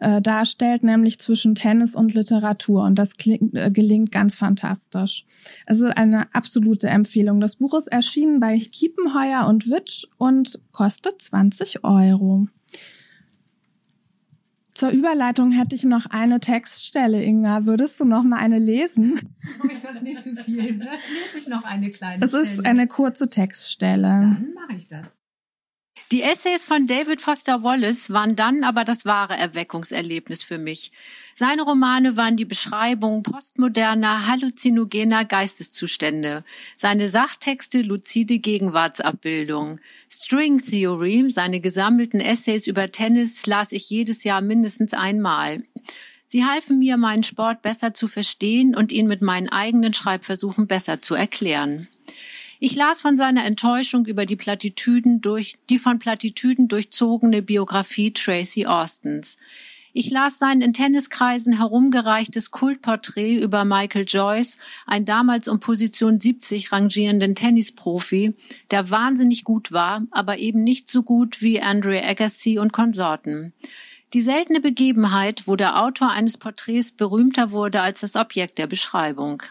äh, 0.00 0.22
darstellt, 0.22 0.82
nämlich 0.82 1.18
zwischen 1.18 1.54
Tennis 1.54 1.94
und 1.94 2.14
Literatur. 2.14 2.84
Und 2.84 2.98
das 2.98 3.16
klingt, 3.16 3.54
äh, 3.54 3.70
gelingt 3.70 4.12
ganz 4.12 4.34
fantastisch. 4.34 5.24
Es 5.66 5.80
ist 5.80 5.96
eine 5.96 6.34
absolute 6.34 6.88
Empfehlung. 6.88 7.40
Das 7.40 7.56
Buch 7.56 7.74
ist 7.74 7.88
erschienen 7.88 8.40
bei 8.40 8.58
Kiepenheuer 8.58 9.46
und 9.46 9.70
Witsch 9.70 10.06
und 10.16 10.60
kostet 10.72 11.20
20 11.20 11.84
Euro. 11.84 12.48
Zur 14.74 14.90
Überleitung 14.90 15.52
hätte 15.52 15.76
ich 15.76 15.84
noch 15.84 16.06
eine 16.06 16.40
Textstelle, 16.40 17.22
Inga. 17.22 17.64
Würdest 17.64 18.00
du 18.00 18.04
noch 18.04 18.24
mal 18.24 18.38
eine 18.38 18.58
lesen? 18.58 19.20
Ich 19.70 19.80
das 19.80 20.02
nicht 20.02 20.20
zu 20.20 20.34
viel. 20.34 20.74
Vielleicht 20.74 21.08
lese 21.24 21.38
ich 21.38 21.46
noch 21.46 21.64
eine 21.64 21.90
kleine. 21.90 22.24
Es 22.24 22.34
ist 22.34 22.66
eine 22.66 22.88
kurze 22.88 23.30
Textstelle. 23.30 24.18
Dann 24.20 24.52
mache 24.54 24.76
ich 24.76 24.88
das. 24.88 25.20
Die 26.14 26.22
Essays 26.22 26.64
von 26.64 26.86
David 26.86 27.20
Foster 27.20 27.64
Wallace 27.64 28.10
waren 28.10 28.36
dann 28.36 28.62
aber 28.62 28.84
das 28.84 29.04
wahre 29.04 29.36
Erweckungserlebnis 29.36 30.44
für 30.44 30.58
mich. 30.58 30.92
Seine 31.34 31.62
Romane 31.62 32.16
waren 32.16 32.36
die 32.36 32.44
Beschreibung 32.44 33.24
postmoderner, 33.24 34.28
halluzinogener 34.28 35.24
Geisteszustände, 35.24 36.44
seine 36.76 37.08
Sachtexte 37.08 37.82
luzide 37.82 38.38
Gegenwartsabbildung. 38.38 39.80
String 40.08 40.62
Theory, 40.62 41.24
seine 41.30 41.58
gesammelten 41.58 42.20
Essays 42.20 42.68
über 42.68 42.92
Tennis, 42.92 43.44
las 43.46 43.72
ich 43.72 43.90
jedes 43.90 44.22
Jahr 44.22 44.40
mindestens 44.40 44.94
einmal. 44.94 45.64
Sie 46.26 46.44
halfen 46.44 46.78
mir, 46.78 46.96
meinen 46.96 47.24
Sport 47.24 47.60
besser 47.60 47.92
zu 47.92 48.06
verstehen 48.06 48.76
und 48.76 48.92
ihn 48.92 49.08
mit 49.08 49.20
meinen 49.20 49.48
eigenen 49.48 49.94
Schreibversuchen 49.94 50.68
besser 50.68 51.00
zu 51.00 51.16
erklären. 51.16 51.88
Ich 52.60 52.76
las 52.76 53.00
von 53.00 53.16
seiner 53.16 53.44
Enttäuschung 53.44 54.06
über 54.06 54.26
die 54.26 54.36
Plattitüden 54.36 55.20
durch, 55.20 55.56
die 55.70 55.78
von 55.78 55.98
Plattitüden 55.98 56.68
durchzogene 56.68 57.42
Biografie 57.42 58.12
Tracy 58.12 58.66
Austens. 58.66 59.36
Ich 59.96 60.10
las 60.10 60.40
sein 60.40 60.60
in 60.60 60.72
Tenniskreisen 60.72 61.56
herumgereichtes 61.56 62.50
Kultporträt 62.50 63.38
über 63.38 63.64
Michael 63.64 64.04
Joyce, 64.08 64.58
ein 64.86 65.04
damals 65.04 65.46
um 65.46 65.60
Position 65.60 66.18
70 66.18 66.72
rangierenden 66.72 67.36
Tennisprofi, 67.36 68.34
der 68.72 68.90
wahnsinnig 68.90 69.44
gut 69.44 69.70
war, 69.70 70.02
aber 70.10 70.38
eben 70.38 70.64
nicht 70.64 70.90
so 70.90 71.04
gut 71.04 71.42
wie 71.42 71.62
Andre 71.62 72.02
Agassi 72.02 72.58
und 72.58 72.72
Konsorten. 72.72 73.52
Die 74.14 74.20
seltene 74.20 74.60
Begebenheit, 74.60 75.46
wo 75.46 75.54
der 75.54 75.80
Autor 75.80 76.10
eines 76.10 76.38
Porträts 76.38 76.90
berühmter 76.90 77.52
wurde 77.52 77.80
als 77.80 78.00
das 78.00 78.16
Objekt 78.16 78.58
der 78.58 78.66
Beschreibung. 78.66 79.44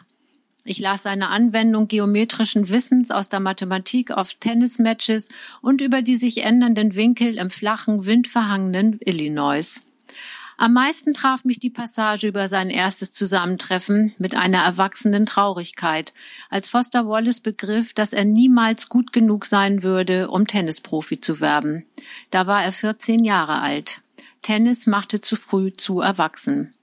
Ich 0.66 0.80
las 0.80 1.04
seine 1.04 1.28
Anwendung 1.28 1.90
geometrischen 1.90 2.70
Wissens 2.70 3.12
aus 3.12 3.28
der 3.28 3.42
Mathematik 3.42 4.12
auf 4.12 4.34
Tennismatches 4.36 5.28
und 5.62 5.82
über 5.82 6.02
die 6.02 6.16
sich 6.16 6.44
ändernden 6.44 6.96
Winkel 6.96 7.38
im 7.38 7.50
flachen, 7.50 8.06
windverhangenen 8.06 8.98
Illinois. 9.02 9.82
Am 10.58 10.74
meisten 10.74 11.14
traf 11.14 11.44
mich 11.44 11.60
die 11.60 11.70
Passage 11.70 12.28
über 12.28 12.48
sein 12.48 12.70
erstes 12.70 13.12
Zusammentreffen 13.12 14.14
mit 14.18 14.36
einer 14.36 14.60
erwachsenen 14.60 15.26
Traurigkeit, 15.26 16.14
als 16.50 16.70
Foster 16.70 17.08
Wallace 17.08 17.42
begriff, 17.42 17.94
dass 17.94 18.14
er 18.14 18.24
niemals 18.24 18.88
gut 18.88 19.12
genug 19.12 19.46
sein 19.46 19.84
würde, 19.84 20.30
um 20.30 20.48
Tennisprofi 20.48 21.20
zu 21.20 21.42
werben. 21.42 21.86
Da 22.30 22.48
war 22.48 22.64
er 22.64 22.72
14 22.72 23.26
Jahre 23.26 23.60
alt. 23.62 24.02
Tennis 24.42 24.88
machte 24.88 25.20
zu 25.20 25.36
früh 25.36 25.74
zu 25.74 26.00
erwachsen. 26.00 26.74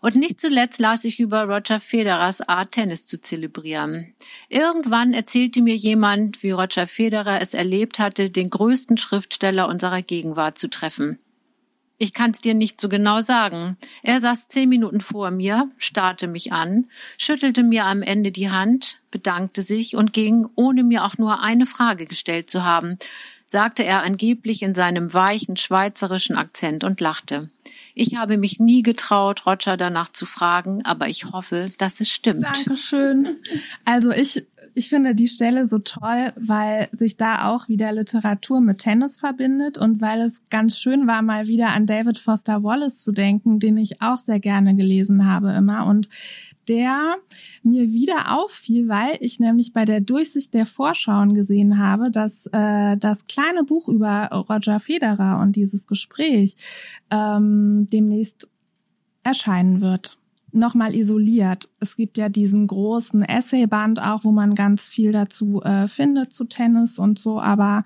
Und 0.00 0.14
nicht 0.14 0.40
zuletzt 0.40 0.78
las 0.78 1.04
ich 1.04 1.20
über 1.20 1.44
Roger 1.44 1.80
Federers 1.80 2.40
Art, 2.40 2.72
Tennis 2.72 3.04
zu 3.04 3.20
zelebrieren. 3.20 4.14
Irgendwann 4.48 5.12
erzählte 5.12 5.60
mir 5.60 5.74
jemand, 5.74 6.42
wie 6.42 6.52
Roger 6.52 6.86
Federer 6.86 7.40
es 7.40 7.54
erlebt 7.54 7.98
hatte, 7.98 8.30
den 8.30 8.50
größten 8.50 8.96
Schriftsteller 8.96 9.68
unserer 9.68 10.02
Gegenwart 10.02 10.58
zu 10.58 10.68
treffen. 10.68 11.18
Ich 12.00 12.14
kann's 12.14 12.40
dir 12.40 12.54
nicht 12.54 12.80
so 12.80 12.88
genau 12.88 13.20
sagen. 13.20 13.76
Er 14.04 14.20
saß 14.20 14.46
zehn 14.46 14.68
Minuten 14.68 15.00
vor 15.00 15.32
mir, 15.32 15.68
starrte 15.78 16.28
mich 16.28 16.52
an, 16.52 16.86
schüttelte 17.18 17.64
mir 17.64 17.86
am 17.86 18.02
Ende 18.02 18.30
die 18.30 18.50
Hand, 18.50 19.00
bedankte 19.10 19.62
sich 19.62 19.96
und 19.96 20.12
ging, 20.12 20.48
ohne 20.54 20.84
mir 20.84 21.04
auch 21.04 21.18
nur 21.18 21.42
eine 21.42 21.66
Frage 21.66 22.06
gestellt 22.06 22.48
zu 22.48 22.62
haben, 22.62 22.98
sagte 23.46 23.82
er 23.82 24.04
angeblich 24.04 24.62
in 24.62 24.76
seinem 24.76 25.12
weichen 25.12 25.56
schweizerischen 25.56 26.36
Akzent 26.36 26.84
und 26.84 27.00
lachte. 27.00 27.50
Ich 27.98 28.14
habe 28.14 28.38
mich 28.38 28.60
nie 28.60 28.84
getraut, 28.84 29.44
Roger 29.44 29.76
danach 29.76 30.10
zu 30.10 30.24
fragen, 30.24 30.84
aber 30.84 31.08
ich 31.08 31.32
hoffe, 31.32 31.72
dass 31.78 32.00
es 32.00 32.08
stimmt. 32.08 32.44
Dankeschön. 32.44 33.38
Also 33.84 34.12
ich, 34.12 34.46
ich 34.74 34.88
finde 34.88 35.16
die 35.16 35.26
Stelle 35.26 35.66
so 35.66 35.80
toll, 35.80 36.32
weil 36.36 36.88
sich 36.92 37.16
da 37.16 37.48
auch 37.48 37.68
wieder 37.68 37.90
Literatur 37.90 38.60
mit 38.60 38.78
Tennis 38.78 39.18
verbindet 39.18 39.78
und 39.78 40.00
weil 40.00 40.20
es 40.20 40.40
ganz 40.48 40.78
schön 40.78 41.08
war, 41.08 41.22
mal 41.22 41.48
wieder 41.48 41.70
an 41.70 41.86
David 41.86 42.18
Foster 42.18 42.62
Wallace 42.62 43.02
zu 43.02 43.10
denken, 43.10 43.58
den 43.58 43.76
ich 43.76 44.00
auch 44.00 44.18
sehr 44.18 44.38
gerne 44.38 44.76
gelesen 44.76 45.26
habe 45.26 45.50
immer. 45.50 45.84
Und 45.84 46.08
der 46.68 47.16
mir 47.62 47.92
wieder 47.92 48.38
auffiel, 48.38 48.88
weil 48.88 49.16
ich 49.20 49.40
nämlich 49.40 49.72
bei 49.72 49.84
der 49.84 50.00
Durchsicht 50.00 50.54
der 50.54 50.66
Vorschauen 50.66 51.34
gesehen 51.34 51.78
habe, 51.78 52.10
dass 52.10 52.46
äh, 52.52 52.96
das 52.96 53.26
kleine 53.26 53.64
Buch 53.64 53.88
über 53.88 54.28
Roger 54.48 54.80
Federer 54.80 55.40
und 55.40 55.56
dieses 55.56 55.86
Gespräch 55.86 56.56
ähm, 57.10 57.88
demnächst 57.90 58.48
erscheinen 59.22 59.80
wird. 59.80 60.18
Nochmal 60.50 60.94
isoliert. 60.94 61.68
Es 61.78 61.96
gibt 61.96 62.16
ja 62.16 62.28
diesen 62.28 62.66
großen 62.66 63.22
Essayband 63.22 64.00
auch, 64.00 64.24
wo 64.24 64.32
man 64.32 64.54
ganz 64.54 64.88
viel 64.88 65.12
dazu 65.12 65.62
äh, 65.62 65.88
findet 65.88 66.32
zu 66.32 66.44
Tennis 66.44 66.98
und 66.98 67.18
so, 67.18 67.40
aber 67.40 67.84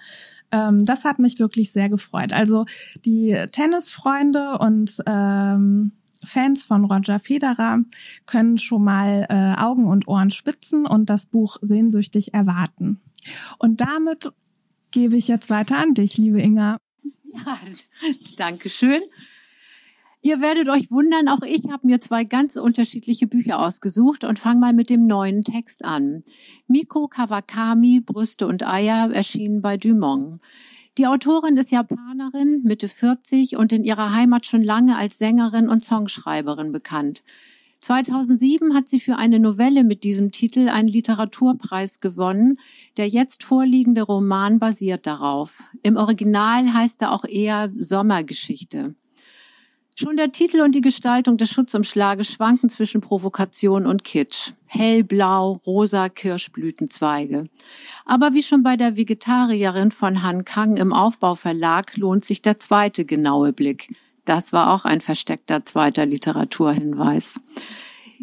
ähm, 0.53 0.85
das 0.85 1.05
hat 1.05 1.19
mich 1.19 1.41
wirklich 1.41 1.73
sehr 1.73 1.89
gefreut. 1.89 2.33
Also 2.33 2.67
die 3.05 3.37
Tennisfreunde 3.51 4.59
und 4.59 5.03
ähm, 5.07 5.93
Fans 6.25 6.63
von 6.65 6.85
Roger 6.85 7.19
Federer 7.19 7.81
können 8.27 8.59
schon 8.59 8.85
mal 8.85 9.27
äh, 9.29 9.61
Augen 9.61 9.87
und 9.87 10.09
Ohren 10.09 10.31
spitzen 10.31 10.87
und 10.87 11.11
das 11.11 11.27
Buch 11.27 11.57
sehnsüchtig 11.61 12.35
erwarten. 12.35 13.01
Und 13.59 13.81
damit 13.81 14.33
gebe 14.91 15.17
ich 15.17 15.29
jetzt 15.29 15.51
weiter 15.51 15.79
an 15.79 15.95
dich, 15.95 16.19
liebe 16.19 16.41
Inga. 16.41 16.79
Ja, 17.35 17.59
danke 18.37 18.69
schön. 18.69 19.03
Ihr 20.25 20.41
werdet 20.41 20.69
euch 20.69 20.89
wundern, 20.93 21.27
auch 21.29 21.43
ich 21.43 21.69
habe 21.73 21.85
mir 21.85 22.01
zwei 22.01 22.23
ganz 22.23 22.55
unterschiedliche 22.55 23.27
Bücher 23.27 23.59
ausgesucht 23.59 24.23
und 24.23 24.39
fange 24.39 24.61
mal 24.61 24.73
mit 24.73 24.89
dem 24.89 25.09
neuen 25.09 25.43
Text 25.43 25.85
an. 25.85 26.23
Miko 26.69 27.09
Kawakami, 27.09 28.01
Brüste 28.01 28.47
und 28.47 28.65
Eier, 28.65 29.11
erschienen 29.13 29.63
bei 29.63 29.77
Dumont. 29.77 30.39
Die 30.99 31.07
Autorin 31.07 31.57
ist 31.57 31.73
Japanerin, 31.73 32.61
Mitte 32.65 32.87
40 32.87 33.57
und 33.57 33.73
in 33.73 33.83
ihrer 33.83 34.13
Heimat 34.13 34.45
schon 34.45 34.63
lange 34.63 34.99
als 34.99 35.17
Sängerin 35.17 35.71
und 35.71 35.83
Songschreiberin 35.83 36.71
bekannt. 36.71 37.23
2007 37.81 38.75
hat 38.75 38.89
sie 38.89 39.01
für 39.01 39.17
eine 39.17 39.41
Novelle 39.41 39.85
mit 39.85 40.05
diesem 40.05 40.33
Titel 40.33 40.69
einen 40.69 40.89
Literaturpreis 40.89 42.01
gewonnen. 42.01 42.59
Der 42.99 43.09
jetzt 43.09 43.43
vorliegende 43.43 44.03
Roman 44.03 44.59
basiert 44.59 45.07
darauf. 45.07 45.63
Im 45.83 45.97
Original 45.97 46.75
heißt 46.75 47.01
er 47.01 47.13
auch 47.13 47.25
eher 47.25 47.73
Sommergeschichte. 47.79 48.95
Schon 49.95 50.17
der 50.17 50.33
Titel 50.33 50.63
und 50.63 50.75
die 50.75 50.81
Gestaltung 50.81 51.37
des 51.37 51.51
Schutzumschlages 51.51 52.33
schwanken 52.33 52.71
zwischen 52.71 53.03
Provokation 53.03 53.87
und 53.87 54.05
Kitsch. 54.05 54.53
Hellblau, 54.67 55.61
rosa 55.67 56.09
Kirschblütenzweige. 56.09 57.49
Aber 58.07 58.33
wie 58.33 58.43
schon 58.43 58.63
bei 58.63 58.79
der 58.79 58.97
Vegetarierin 58.97 59.91
von 59.91 60.23
Han 60.23 60.47
Kang 60.47 60.79
im 60.79 60.95
Aufbauverlag 60.95 61.95
lohnt 61.99 62.25
sich 62.25 62.41
der 62.41 62.59
zweite 62.59 63.05
genaue 63.05 63.53
Blick. 63.53 63.95
Das 64.25 64.55
war 64.55 64.73
auch 64.73 64.87
ein 64.87 65.03
versteckter 65.03 65.67
zweiter 65.67 66.07
Literaturhinweis. 66.07 67.39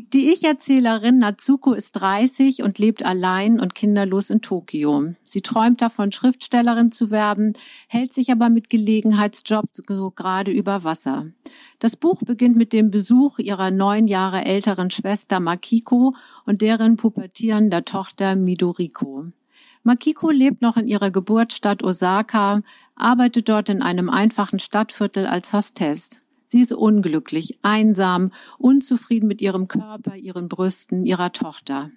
Die 0.02 0.32
Ich-Erzählerin 0.32 1.20
Natsuko 1.20 1.74
ist 1.74 1.92
30 1.92 2.64
und 2.64 2.80
lebt 2.80 3.04
allein 3.04 3.60
und 3.60 3.76
kinderlos 3.76 4.30
in 4.30 4.42
Tokio. 4.42 5.14
Sie 5.26 5.42
träumt 5.42 5.82
davon, 5.82 6.14
Schriftstellerin 6.14 6.90
zu 6.90 7.12
werden, 7.12 7.52
hält 7.90 8.14
sich 8.14 8.32
aber 8.32 8.50
mit 8.50 8.70
Gelegenheitsjobs 8.70 9.84
so 9.86 10.12
gerade 10.12 10.52
über 10.52 10.86
Wasser. 10.86 11.28
Das 11.80 11.98
Buch 11.98 12.22
beginnt 12.24 12.56
mit 12.56 12.72
dem 12.72 12.92
Besuch 12.92 13.40
ihrer 13.40 13.72
neun 13.72 14.08
Jahre 14.08 14.46
älteren 14.46 14.90
Schwester 14.90 15.42
Makiko 15.42 16.16
und 16.46 16.62
deren 16.62 16.96
pubertierender 16.96 17.84
Tochter 17.84 18.38
Midoriko. 18.38 19.26
Makiko 19.84 20.30
lebt 20.30 20.62
noch 20.62 20.78
in 20.78 20.88
ihrer 20.88 21.12
Geburtsstadt 21.12 21.84
Osaka, 21.84 22.62
arbeitet 22.96 23.50
dort 23.50 23.68
in 23.68 23.82
einem 23.82 24.10
einfachen 24.10 24.60
Stadtviertel 24.60 25.28
als 25.28 25.52
Hostess. 25.52 26.22
Sie 26.52 26.62
ist 26.62 26.72
unglücklich, 26.72 27.60
einsam, 27.62 28.32
unzufrieden 28.58 29.28
mit 29.28 29.40
ihrem 29.40 29.68
Körper, 29.68 30.16
ihren 30.16 30.50
Brüsten, 30.50 31.06
ihrer 31.06 31.32
Tochter. 31.32 31.92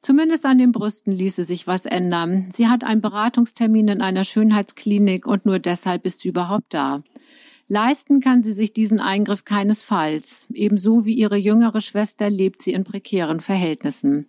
Zumindest 0.00 0.46
an 0.46 0.56
den 0.56 0.72
Brüsten 0.72 1.12
ließe 1.12 1.44
sich 1.44 1.66
was 1.66 1.84
ändern. 1.84 2.48
Sie 2.54 2.68
hat 2.68 2.84
einen 2.84 3.02
Beratungstermin 3.02 3.88
in 3.88 4.00
einer 4.00 4.24
Schönheitsklinik 4.24 5.26
und 5.26 5.44
nur 5.44 5.58
deshalb 5.58 6.06
ist 6.06 6.20
sie 6.20 6.28
überhaupt 6.28 6.72
da. 6.72 7.02
Leisten 7.68 8.20
kann 8.20 8.42
sie 8.42 8.52
sich 8.52 8.72
diesen 8.72 8.98
Eingriff 8.98 9.44
keinesfalls. 9.44 10.46
Ebenso 10.54 11.04
wie 11.04 11.14
ihre 11.14 11.36
jüngere 11.36 11.82
Schwester 11.82 12.30
lebt 12.30 12.62
sie 12.62 12.72
in 12.72 12.84
prekären 12.84 13.40
Verhältnissen. 13.40 14.26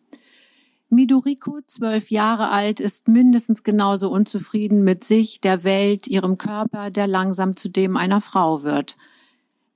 Midoriko, 0.90 1.60
zwölf 1.66 2.12
Jahre 2.12 2.50
alt, 2.50 2.82
ist 2.82 3.08
mindestens 3.08 3.64
genauso 3.64 4.12
unzufrieden 4.12 4.84
mit 4.84 5.06
sich, 5.06 5.40
der 5.40 5.64
Welt, 5.64 6.06
ihrem 6.08 6.38
Körper, 6.38 6.92
der 6.92 7.08
langsam 7.08 7.56
zu 7.56 7.70
dem 7.70 7.96
einer 7.96 8.20
Frau 8.20 8.64
wird. 8.64 8.98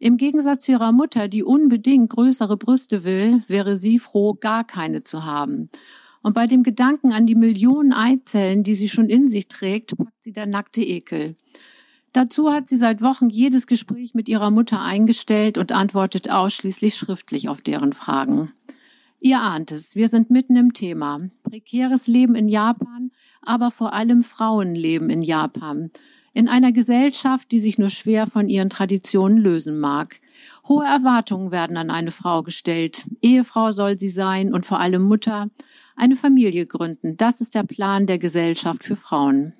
Im 0.01 0.17
Gegensatz 0.17 0.63
zu 0.63 0.71
ihrer 0.71 0.91
Mutter, 0.91 1.27
die 1.27 1.43
unbedingt 1.43 2.09
größere 2.09 2.57
Brüste 2.57 3.03
will, 3.03 3.43
wäre 3.47 3.77
sie 3.77 3.99
froh, 3.99 4.33
gar 4.33 4.63
keine 4.63 5.03
zu 5.03 5.25
haben. 5.25 5.69
Und 6.23 6.33
bei 6.33 6.47
dem 6.47 6.63
Gedanken 6.63 7.11
an 7.11 7.27
die 7.27 7.35
Millionen 7.35 7.93
Eizellen, 7.93 8.63
die 8.63 8.73
sie 8.73 8.89
schon 8.89 9.09
in 9.09 9.27
sich 9.27 9.47
trägt, 9.47 9.95
packt 9.95 10.23
sie 10.23 10.33
der 10.33 10.47
nackte 10.47 10.81
Ekel. 10.81 11.35
Dazu 12.13 12.51
hat 12.51 12.67
sie 12.67 12.77
seit 12.77 13.03
Wochen 13.03 13.29
jedes 13.29 13.67
Gespräch 13.67 14.15
mit 14.15 14.27
ihrer 14.27 14.49
Mutter 14.49 14.81
eingestellt 14.81 15.59
und 15.59 15.71
antwortet 15.71 16.31
ausschließlich 16.31 16.95
schriftlich 16.95 17.47
auf 17.47 17.61
deren 17.61 17.93
Fragen. 17.93 18.53
Ihr 19.19 19.39
ahnt 19.39 19.71
es, 19.71 19.95
wir 19.95 20.07
sind 20.07 20.31
mitten 20.31 20.55
im 20.55 20.73
Thema. 20.73 21.29
Prekäres 21.43 22.07
Leben 22.07 22.33
in 22.33 22.49
Japan, 22.49 23.11
aber 23.43 23.69
vor 23.69 23.93
allem 23.93 24.23
Frauenleben 24.23 25.11
in 25.11 25.21
Japan 25.21 25.91
in 26.33 26.47
einer 26.47 26.71
Gesellschaft, 26.71 27.51
die 27.51 27.59
sich 27.59 27.77
nur 27.77 27.89
schwer 27.89 28.25
von 28.25 28.49
ihren 28.49 28.69
Traditionen 28.69 29.37
lösen 29.37 29.79
mag. 29.79 30.21
Hohe 30.67 30.85
Erwartungen 30.85 31.51
werden 31.51 31.77
an 31.77 31.89
eine 31.89 32.11
Frau 32.11 32.43
gestellt. 32.43 33.05
Ehefrau 33.21 33.71
soll 33.71 33.97
sie 33.97 34.09
sein 34.09 34.53
und 34.53 34.65
vor 34.65 34.79
allem 34.79 35.03
Mutter. 35.03 35.49
Eine 35.95 36.15
Familie 36.15 36.65
gründen. 36.65 37.17
Das 37.17 37.41
ist 37.41 37.53
der 37.53 37.63
Plan 37.63 38.07
der 38.07 38.17
Gesellschaft 38.17 38.83
für 38.83 38.95
Frauen. 38.95 39.53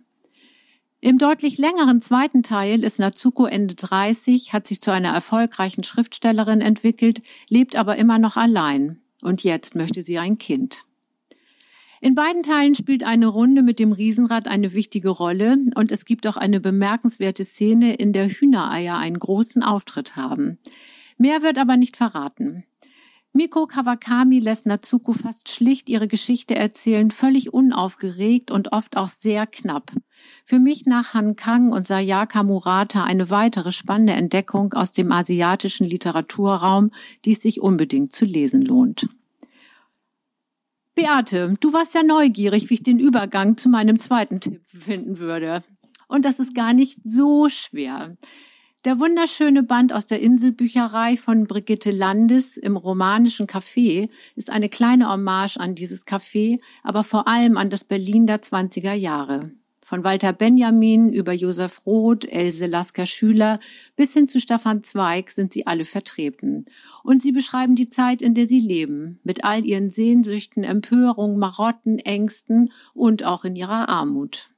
Im 1.03 1.17
deutlich 1.17 1.57
längeren 1.57 1.99
zweiten 1.99 2.43
Teil 2.43 2.83
ist 2.83 2.99
Natsuko 2.99 3.45
Ende 3.45 3.73
30, 3.73 4.53
hat 4.53 4.67
sich 4.67 4.81
zu 4.81 4.91
einer 4.91 5.09
erfolgreichen 5.09 5.83
Schriftstellerin 5.83 6.61
entwickelt, 6.61 7.23
lebt 7.49 7.75
aber 7.75 7.97
immer 7.97 8.19
noch 8.19 8.37
allein. 8.37 9.01
Und 9.21 9.43
jetzt 9.43 9.75
möchte 9.75 10.03
sie 10.03 10.19
ein 10.19 10.37
Kind. 10.37 10.85
In 12.03 12.15
beiden 12.15 12.41
Teilen 12.41 12.73
spielt 12.73 13.03
eine 13.03 13.27
Runde 13.27 13.61
mit 13.61 13.77
dem 13.77 13.91
Riesenrad 13.91 14.47
eine 14.47 14.73
wichtige 14.73 15.09
Rolle 15.09 15.59
und 15.75 15.91
es 15.91 16.05
gibt 16.05 16.25
auch 16.25 16.35
eine 16.35 16.59
bemerkenswerte 16.59 17.43
Szene, 17.43 17.93
in 17.93 18.11
der 18.11 18.27
Hühnereier 18.27 18.97
einen 18.97 19.19
großen 19.19 19.61
Auftritt 19.61 20.15
haben. 20.15 20.57
Mehr 21.19 21.43
wird 21.43 21.59
aber 21.59 21.77
nicht 21.77 21.97
verraten. 21.97 22.63
Miko 23.33 23.67
Kawakami 23.67 24.39
lässt 24.39 24.65
Natsuko 24.65 25.13
fast 25.13 25.49
schlicht 25.49 25.89
ihre 25.89 26.07
Geschichte 26.07 26.55
erzählen, 26.55 27.11
völlig 27.11 27.53
unaufgeregt 27.53 28.49
und 28.49 28.73
oft 28.73 28.97
auch 28.97 29.07
sehr 29.07 29.45
knapp. 29.45 29.91
Für 30.43 30.57
mich 30.57 30.87
nach 30.87 31.13
Han 31.13 31.35
Kang 31.35 31.71
und 31.71 31.85
Sayaka 31.85 32.41
Murata 32.41 33.03
eine 33.03 33.29
weitere 33.29 33.71
spannende 33.71 34.13
Entdeckung 34.13 34.73
aus 34.73 34.91
dem 34.91 35.11
asiatischen 35.11 35.85
Literaturraum, 35.85 36.89
die 37.25 37.33
es 37.33 37.41
sich 37.43 37.61
unbedingt 37.61 38.11
zu 38.11 38.25
lesen 38.25 38.63
lohnt. 38.63 39.07
Beate, 41.01 41.55
du 41.59 41.73
warst 41.73 41.95
ja 41.95 42.03
neugierig, 42.03 42.69
wie 42.69 42.75
ich 42.75 42.83
den 42.83 42.99
Übergang 42.99 43.57
zu 43.57 43.69
meinem 43.69 43.97
zweiten 43.97 44.39
Tipp 44.39 44.61
finden 44.67 45.17
würde. 45.17 45.63
Und 46.07 46.25
das 46.25 46.39
ist 46.39 46.53
gar 46.53 46.73
nicht 46.73 46.99
so 47.03 47.49
schwer. 47.49 48.17
Der 48.85 48.99
wunderschöne 48.99 49.63
Band 49.63 49.93
aus 49.93 50.05
der 50.05 50.21
Inselbücherei 50.21 51.17
von 51.17 51.47
Brigitte 51.47 51.89
Landes 51.89 52.55
im 52.55 52.77
romanischen 52.77 53.47
Café 53.47 54.09
ist 54.35 54.51
eine 54.51 54.69
kleine 54.69 55.09
Hommage 55.09 55.57
an 55.57 55.73
dieses 55.73 56.05
Café, 56.05 56.59
aber 56.83 57.03
vor 57.03 57.27
allem 57.27 57.57
an 57.57 57.71
das 57.71 57.83
Berlin 57.83 58.27
der 58.27 58.41
20er 58.41 58.93
Jahre. 58.93 59.51
Von 59.91 60.05
Walter 60.05 60.31
Benjamin 60.31 61.11
über 61.11 61.33
Josef 61.33 61.85
Roth, 61.85 62.23
Else 62.23 62.65
Lasker 62.65 63.05
Schüler 63.05 63.59
bis 63.97 64.13
hin 64.13 64.25
zu 64.25 64.39
Stefan 64.39 64.85
Zweig 64.85 65.31
sind 65.31 65.51
sie 65.51 65.67
alle 65.67 65.83
vertreten. 65.83 66.63
Und 67.03 67.21
sie 67.21 67.33
beschreiben 67.33 67.75
die 67.75 67.89
Zeit, 67.89 68.21
in 68.21 68.33
der 68.33 68.45
sie 68.45 68.61
leben, 68.61 69.19
mit 69.25 69.43
all 69.43 69.65
ihren 69.65 69.91
Sehnsüchten, 69.91 70.63
Empörungen, 70.63 71.37
Marotten, 71.37 71.99
Ängsten 71.99 72.71
und 72.93 73.25
auch 73.25 73.43
in 73.43 73.57
ihrer 73.57 73.89
Armut. 73.89 74.51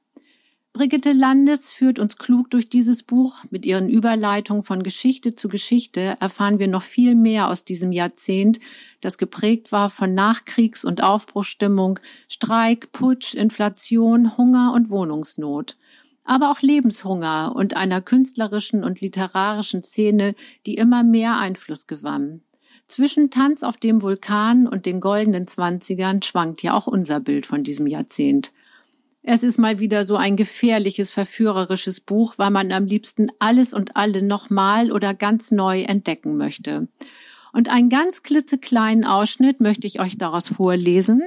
Brigitte 0.76 1.12
Landes 1.12 1.72
führt 1.72 2.00
uns 2.00 2.16
klug 2.16 2.50
durch 2.50 2.68
dieses 2.68 3.04
Buch. 3.04 3.44
Mit 3.48 3.64
ihren 3.64 3.88
Überleitungen 3.88 4.64
von 4.64 4.82
Geschichte 4.82 5.36
zu 5.36 5.46
Geschichte 5.46 6.16
erfahren 6.18 6.58
wir 6.58 6.66
noch 6.66 6.82
viel 6.82 7.14
mehr 7.14 7.46
aus 7.46 7.64
diesem 7.64 7.92
Jahrzehnt, 7.92 8.58
das 9.00 9.16
geprägt 9.16 9.70
war 9.70 9.88
von 9.88 10.14
Nachkriegs- 10.14 10.84
und 10.84 11.00
Aufbruchstimmung, 11.00 12.00
Streik, 12.28 12.90
Putsch, 12.90 13.34
Inflation, 13.34 14.36
Hunger 14.36 14.72
und 14.74 14.90
Wohnungsnot. 14.90 15.76
Aber 16.24 16.50
auch 16.50 16.60
Lebenshunger 16.60 17.52
und 17.54 17.76
einer 17.76 18.02
künstlerischen 18.02 18.82
und 18.82 19.00
literarischen 19.00 19.84
Szene, 19.84 20.34
die 20.66 20.74
immer 20.74 21.04
mehr 21.04 21.38
Einfluss 21.38 21.86
gewann. 21.86 22.42
Zwischen 22.88 23.30
Tanz 23.30 23.62
auf 23.62 23.76
dem 23.76 24.02
Vulkan 24.02 24.66
und 24.66 24.86
den 24.86 24.98
goldenen 24.98 25.46
Zwanzigern 25.46 26.20
schwankt 26.22 26.64
ja 26.64 26.74
auch 26.74 26.88
unser 26.88 27.20
Bild 27.20 27.46
von 27.46 27.62
diesem 27.62 27.86
Jahrzehnt. 27.86 28.52
Es 29.26 29.42
ist 29.42 29.56
mal 29.56 29.78
wieder 29.78 30.04
so 30.04 30.16
ein 30.16 30.36
gefährliches, 30.36 31.10
verführerisches 31.10 32.00
Buch, 32.00 32.34
weil 32.36 32.50
man 32.50 32.70
am 32.72 32.84
liebsten 32.84 33.28
alles 33.38 33.72
und 33.72 33.96
alle 33.96 34.22
nochmal 34.22 34.92
oder 34.92 35.14
ganz 35.14 35.50
neu 35.50 35.80
entdecken 35.80 36.36
möchte. 36.36 36.88
Und 37.54 37.70
einen 37.70 37.88
ganz 37.88 38.22
klitzekleinen 38.22 39.06
Ausschnitt 39.06 39.60
möchte 39.60 39.86
ich 39.86 39.98
euch 39.98 40.18
daraus 40.18 40.48
vorlesen, 40.48 41.22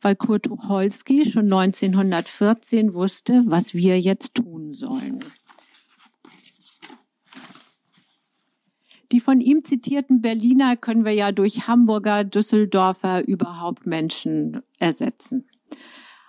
weil 0.00 0.16
Kurt 0.16 0.44
Tucholsky 0.44 1.30
schon 1.30 1.52
1914 1.52 2.94
wusste, 2.94 3.42
was 3.44 3.74
wir 3.74 4.00
jetzt 4.00 4.34
tun 4.36 4.72
sollen. 4.72 5.22
Die 9.10 9.20
von 9.20 9.42
ihm 9.42 9.62
zitierten 9.62 10.22
Berliner 10.22 10.78
können 10.78 11.04
wir 11.04 11.12
ja 11.12 11.32
durch 11.32 11.68
Hamburger, 11.68 12.24
Düsseldorfer, 12.24 13.28
überhaupt 13.28 13.86
Menschen 13.86 14.62
ersetzen. 14.78 15.44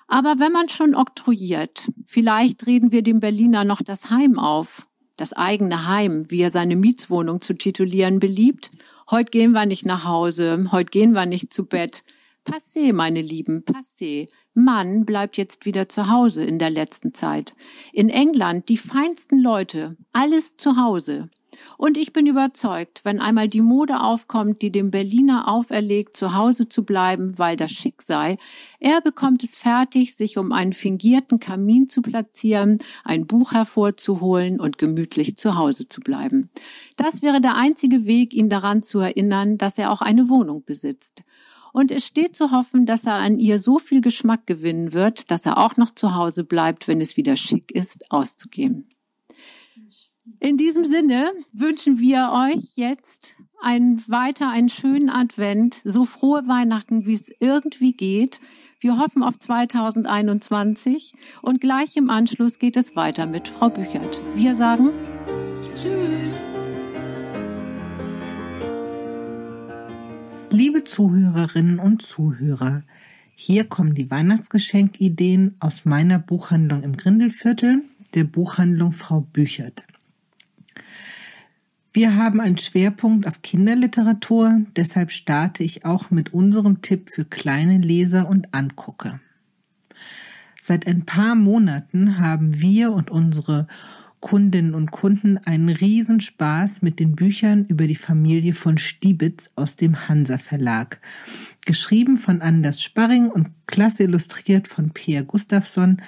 Aber 0.07 0.39
wenn 0.39 0.51
man 0.51 0.69
schon 0.69 0.95
oktroyiert, 0.95 1.89
vielleicht 2.05 2.67
reden 2.67 2.91
wir 2.91 3.01
dem 3.01 3.19
Berliner 3.19 3.63
noch 3.63 3.81
das 3.81 4.09
Heim 4.09 4.37
auf, 4.37 4.87
das 5.17 5.33
eigene 5.33 5.87
Heim, 5.87 6.29
wie 6.29 6.41
er 6.41 6.51
seine 6.51 6.75
Mietswohnung 6.75 7.41
zu 7.41 7.53
titulieren 7.53 8.19
beliebt. 8.19 8.71
Heute 9.09 9.31
gehen 9.31 9.51
wir 9.51 9.65
nicht 9.65 9.85
nach 9.85 10.05
Hause, 10.05 10.67
heute 10.71 10.89
gehen 10.89 11.13
wir 11.13 11.25
nicht 11.25 11.53
zu 11.53 11.65
Bett. 11.65 12.03
Passé, 12.45 12.93
meine 12.93 13.21
Lieben, 13.21 13.63
passé. 13.63 14.27
Mann 14.53 15.05
bleibt 15.05 15.37
jetzt 15.37 15.65
wieder 15.65 15.87
zu 15.89 16.09
Hause 16.09 16.43
in 16.43 16.59
der 16.59 16.69
letzten 16.69 17.13
Zeit. 17.13 17.55
In 17.91 18.09
England 18.09 18.69
die 18.69 18.77
feinsten 18.77 19.39
Leute, 19.39 19.97
alles 20.11 20.55
zu 20.55 20.77
Hause. 20.77 21.29
Und 21.77 21.97
ich 21.97 22.13
bin 22.13 22.25
überzeugt, 22.27 23.01
wenn 23.03 23.19
einmal 23.19 23.47
die 23.47 23.61
Mode 23.61 24.01
aufkommt, 24.01 24.61
die 24.61 24.71
dem 24.71 24.91
Berliner 24.91 25.47
auferlegt, 25.47 26.15
zu 26.15 26.33
Hause 26.33 26.69
zu 26.69 26.83
bleiben, 26.83 27.37
weil 27.37 27.55
das 27.55 27.71
schick 27.71 28.01
sei, 28.01 28.37
er 28.79 29.01
bekommt 29.01 29.43
es 29.43 29.57
fertig, 29.57 30.15
sich 30.15 30.37
um 30.37 30.51
einen 30.51 30.73
fingierten 30.73 31.39
Kamin 31.39 31.87
zu 31.87 32.01
platzieren, 32.01 32.77
ein 33.03 33.27
Buch 33.27 33.53
hervorzuholen 33.53 34.59
und 34.59 34.77
gemütlich 34.77 35.37
zu 35.37 35.55
Hause 35.55 35.87
zu 35.87 36.01
bleiben. 36.01 36.49
Das 36.95 37.21
wäre 37.21 37.41
der 37.41 37.55
einzige 37.55 38.05
Weg, 38.05 38.33
ihn 38.33 38.49
daran 38.49 38.83
zu 38.83 38.99
erinnern, 38.99 39.57
dass 39.57 39.77
er 39.77 39.91
auch 39.91 40.01
eine 40.01 40.29
Wohnung 40.29 40.63
besitzt. 40.65 41.23
Und 41.73 41.91
es 41.91 42.05
steht 42.05 42.35
zu 42.35 42.51
hoffen, 42.51 42.85
dass 42.85 43.05
er 43.05 43.15
an 43.15 43.39
ihr 43.39 43.57
so 43.57 43.79
viel 43.79 43.99
Geschmack 43.99 44.45
gewinnen 44.45 44.93
wird, 44.93 45.31
dass 45.31 45.47
er 45.47 45.57
auch 45.57 45.75
noch 45.75 45.89
zu 45.89 46.13
Hause 46.13 46.43
bleibt, 46.43 46.87
wenn 46.87 47.01
es 47.01 47.17
wieder 47.17 47.35
schick 47.35 47.71
ist, 47.71 48.11
auszugehen. 48.11 48.92
In 50.39 50.55
diesem 50.55 50.85
Sinne 50.85 51.31
wünschen 51.51 51.99
wir 51.99 52.31
euch 52.31 52.77
jetzt 52.77 53.35
ein, 53.61 54.01
weiter 54.07 54.49
einen 54.49 54.69
schönen 54.69 55.09
Advent, 55.09 55.81
so 55.83 56.05
frohe 56.05 56.47
Weihnachten, 56.47 57.05
wie 57.05 57.11
es 57.11 57.29
irgendwie 57.41 57.91
geht. 57.91 58.39
Wir 58.79 58.97
hoffen 58.97 59.21
auf 59.21 59.37
2021 59.37 61.13
und 61.41 61.59
gleich 61.59 61.97
im 61.97 62.09
Anschluss 62.09 62.57
geht 62.57 62.77
es 62.77 62.95
weiter 62.95 63.25
mit 63.25 63.49
Frau 63.49 63.69
Büchert. 63.69 64.17
Wir 64.33 64.55
sagen 64.55 64.91
Tschüss. 65.75 66.61
Liebe 70.51 70.85
Zuhörerinnen 70.85 71.79
und 71.79 72.01
Zuhörer, 72.01 72.83
hier 73.35 73.65
kommen 73.65 73.93
die 73.93 74.09
Weihnachtsgeschenkideen 74.09 75.55
aus 75.59 75.83
meiner 75.83 76.19
Buchhandlung 76.19 76.83
im 76.83 76.95
Grindelviertel, 76.95 77.81
der 78.13 78.23
Buchhandlung 78.23 78.93
Frau 78.93 79.19
Büchert. 79.19 79.85
Wir 81.93 82.15
haben 82.15 82.41
einen 82.41 82.57
Schwerpunkt 82.57 83.27
auf 83.27 83.43
Kinderliteratur, 83.43 84.61
deshalb 84.75 85.11
starte 85.11 85.63
ich 85.63 85.85
auch 85.85 86.09
mit 86.09 86.33
unserem 86.33 86.81
Tipp 86.81 87.09
für 87.13 87.23
kleine 87.23 87.77
Leser 87.77 88.27
und 88.27 88.51
Angucker. 88.51 89.19
Seit 90.61 90.87
ein 90.87 91.05
paar 91.05 91.35
Monaten 91.35 92.17
haben 92.17 92.61
wir 92.61 92.93
und 92.93 93.11
unsere 93.11 93.67
Kundinnen 94.21 94.73
und 94.73 94.89
Kunden 94.89 95.37
einen 95.37 95.67
Riesenspaß 95.67 96.81
mit 96.81 96.97
den 97.01 97.13
Büchern 97.13 97.65
über 97.65 97.87
die 97.87 97.95
Familie 97.95 98.53
von 98.53 98.77
Stiebitz 98.77 99.51
aus 99.57 99.75
dem 99.75 100.07
Hansa 100.07 100.37
Verlag. 100.37 101.01
Geschrieben 101.65 102.15
von 102.15 102.41
Anders 102.41 102.81
Sparring 102.81 103.27
und 103.29 103.49
klasse 103.67 104.03
illustriert 104.03 104.69
von 104.69 104.91
Pierre 104.91 105.25
Gustafsson, 105.25 106.01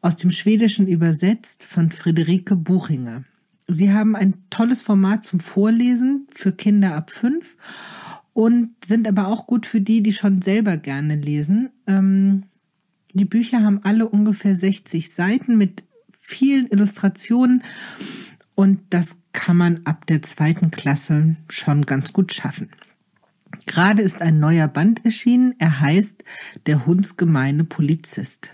aus 0.00 0.16
dem 0.16 0.30
Schwedischen 0.30 0.88
übersetzt 0.88 1.64
von 1.66 1.90
Friederike 1.90 2.56
Buchinger. 2.56 3.24
Sie 3.68 3.92
haben 3.92 4.16
ein 4.16 4.34
tolles 4.50 4.82
Format 4.82 5.24
zum 5.24 5.40
Vorlesen 5.40 6.26
für 6.32 6.52
Kinder 6.52 6.94
ab 6.94 7.10
fünf 7.10 7.56
und 8.32 8.70
sind 8.84 9.06
aber 9.06 9.28
auch 9.28 9.46
gut 9.46 9.66
für 9.66 9.80
die, 9.80 10.02
die 10.02 10.12
schon 10.12 10.42
selber 10.42 10.76
gerne 10.76 11.16
lesen. 11.16 11.70
Ähm, 11.86 12.44
die 13.12 13.24
Bücher 13.24 13.62
haben 13.62 13.80
alle 13.84 14.08
ungefähr 14.08 14.54
60 14.54 15.12
Seiten 15.12 15.58
mit 15.58 15.84
vielen 16.20 16.66
Illustrationen 16.66 17.62
und 18.54 18.80
das 18.90 19.16
kann 19.32 19.56
man 19.56 19.80
ab 19.84 20.06
der 20.06 20.22
zweiten 20.22 20.70
Klasse 20.70 21.36
schon 21.48 21.86
ganz 21.86 22.12
gut 22.12 22.32
schaffen. 22.32 22.70
Gerade 23.66 24.02
ist 24.02 24.22
ein 24.22 24.38
neuer 24.38 24.68
Band 24.68 25.04
erschienen. 25.04 25.54
Er 25.58 25.80
heißt 25.80 26.24
Der 26.66 26.86
hundsgemeine 26.86 27.64
Polizist. 27.64 28.52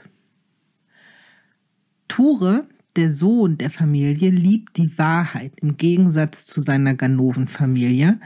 Ture 2.08 2.66
der 2.98 3.12
Sohn 3.12 3.58
der 3.58 3.70
Familie 3.70 4.30
liebt 4.30 4.76
die 4.76 4.98
Wahrheit 4.98 5.52
im 5.62 5.76
Gegensatz 5.76 6.44
zu 6.46 6.60
seiner 6.60 6.94
Ganoven-Familie. 6.94 8.18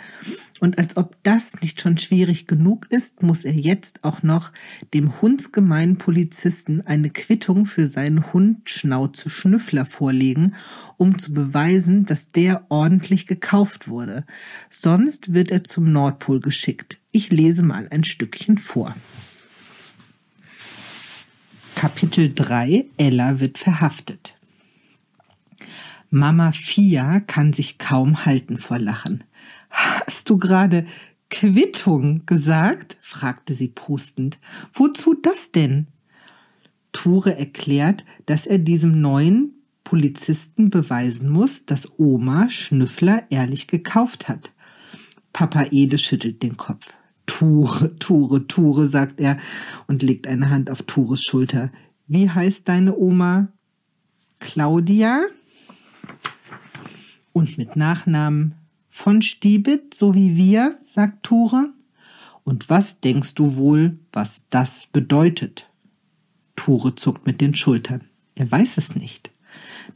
Und 0.60 0.78
als 0.78 0.96
ob 0.96 1.22
das 1.24 1.60
nicht 1.60 1.82
schon 1.82 1.98
schwierig 1.98 2.46
genug 2.46 2.86
ist, 2.88 3.22
muss 3.22 3.44
er 3.44 3.52
jetzt 3.52 4.02
auch 4.02 4.22
noch 4.22 4.50
dem 4.94 5.20
hundsgemeinen 5.20 5.98
Polizisten 5.98 6.80
eine 6.86 7.10
Quittung 7.10 7.66
für 7.66 7.86
seinen 7.86 8.32
Hund 8.32 8.70
Schnauze 8.70 9.28
Schnüffler 9.28 9.84
vorlegen, 9.84 10.54
um 10.96 11.18
zu 11.18 11.34
beweisen, 11.34 12.06
dass 12.06 12.32
der 12.32 12.64
ordentlich 12.70 13.26
gekauft 13.26 13.88
wurde. 13.88 14.24
Sonst 14.70 15.34
wird 15.34 15.50
er 15.50 15.64
zum 15.64 15.92
Nordpol 15.92 16.40
geschickt. 16.40 16.98
Ich 17.10 17.30
lese 17.30 17.62
mal 17.62 17.88
ein 17.90 18.04
Stückchen 18.04 18.56
vor. 18.56 18.96
Kapitel 21.74 22.32
3 22.34 22.86
Ella 22.96 23.38
wird 23.38 23.58
verhaftet. 23.58 24.34
Mama 26.14 26.52
Fia 26.52 27.20
kann 27.20 27.54
sich 27.54 27.78
kaum 27.78 28.26
halten 28.26 28.58
vor 28.58 28.78
Lachen. 28.78 29.24
Hast 29.70 30.28
du 30.28 30.36
gerade 30.36 30.84
Quittung 31.30 32.26
gesagt? 32.26 32.98
fragte 33.00 33.54
sie 33.54 33.68
pustend. 33.68 34.38
Wozu 34.74 35.14
das 35.14 35.52
denn? 35.52 35.86
Ture 36.92 37.38
erklärt, 37.38 38.04
dass 38.26 38.46
er 38.46 38.58
diesem 38.58 39.00
neuen 39.00 39.54
Polizisten 39.84 40.68
beweisen 40.68 41.30
muss, 41.30 41.64
dass 41.64 41.98
Oma 41.98 42.50
Schnüffler 42.50 43.22
ehrlich 43.30 43.66
gekauft 43.66 44.28
hat. 44.28 44.52
Papa 45.32 45.68
Ede 45.70 45.96
schüttelt 45.96 46.42
den 46.42 46.58
Kopf. 46.58 46.84
Ture, 47.24 47.96
Ture, 47.98 48.46
Ture, 48.46 48.86
sagt 48.86 49.18
er 49.18 49.38
und 49.86 50.02
legt 50.02 50.26
eine 50.26 50.50
Hand 50.50 50.68
auf 50.68 50.82
Tures 50.82 51.24
Schulter. 51.24 51.72
Wie 52.06 52.28
heißt 52.28 52.68
deine 52.68 52.98
Oma? 52.98 53.48
Claudia? 54.40 55.22
Und 57.32 57.58
mit 57.58 57.76
Nachnamen 57.76 58.54
von 58.88 59.22
Stiebit, 59.22 59.94
so 59.94 60.14
wie 60.14 60.36
wir, 60.36 60.78
sagt 60.82 61.22
Ture. 61.22 61.72
Und 62.44 62.68
was 62.68 63.00
denkst 63.00 63.34
du 63.34 63.56
wohl, 63.56 63.98
was 64.12 64.44
das 64.50 64.86
bedeutet? 64.86 65.70
Ture 66.56 66.94
zuckt 66.94 67.26
mit 67.26 67.40
den 67.40 67.54
Schultern. 67.54 68.08
Er 68.34 68.50
weiß 68.50 68.76
es 68.76 68.94
nicht. 68.94 69.30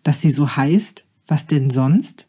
Dass 0.02 0.20
sie 0.20 0.30
so 0.30 0.56
heißt, 0.56 1.04
was 1.26 1.46
denn 1.46 1.70
sonst? 1.70 2.26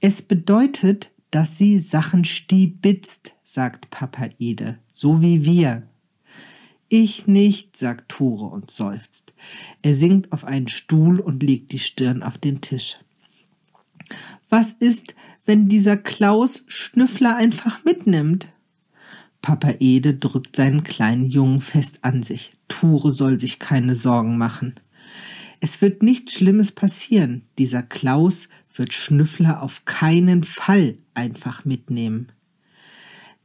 Es 0.00 0.22
bedeutet, 0.22 1.10
dass 1.30 1.58
sie 1.58 1.78
Sachen 1.78 2.24
stiebitzt, 2.24 3.34
sagt 3.42 3.90
Papa 3.90 4.28
Ede, 4.38 4.78
so 4.92 5.20
wie 5.20 5.44
wir. 5.44 5.88
Ich 6.88 7.26
nicht, 7.26 7.76
sagt 7.76 8.10
Ture 8.10 8.46
und 8.46 8.70
seufzt. 8.70 9.23
Er 9.82 9.94
sinkt 9.94 10.32
auf 10.32 10.44
einen 10.44 10.68
Stuhl 10.68 11.20
und 11.20 11.42
legt 11.42 11.72
die 11.72 11.78
Stirn 11.78 12.22
auf 12.22 12.38
den 12.38 12.60
Tisch. 12.60 12.98
Was 14.48 14.72
ist, 14.72 15.14
wenn 15.44 15.68
dieser 15.68 15.96
Klaus 15.96 16.64
Schnüffler 16.66 17.36
einfach 17.36 17.84
mitnimmt? 17.84 18.52
Papa 19.42 19.74
Ede 19.78 20.14
drückt 20.14 20.56
seinen 20.56 20.84
kleinen 20.84 21.24
Jungen 21.24 21.60
fest 21.60 21.98
an 22.02 22.22
sich. 22.22 22.54
Ture 22.68 23.12
soll 23.12 23.38
sich 23.38 23.58
keine 23.58 23.94
Sorgen 23.94 24.38
machen. 24.38 24.74
Es 25.60 25.82
wird 25.82 26.02
nichts 26.02 26.32
Schlimmes 26.32 26.72
passieren. 26.72 27.42
Dieser 27.58 27.82
Klaus 27.82 28.48
wird 28.74 28.92
Schnüffler 28.92 29.62
auf 29.62 29.84
keinen 29.84 30.44
Fall 30.44 30.96
einfach 31.12 31.64
mitnehmen. 31.64 32.32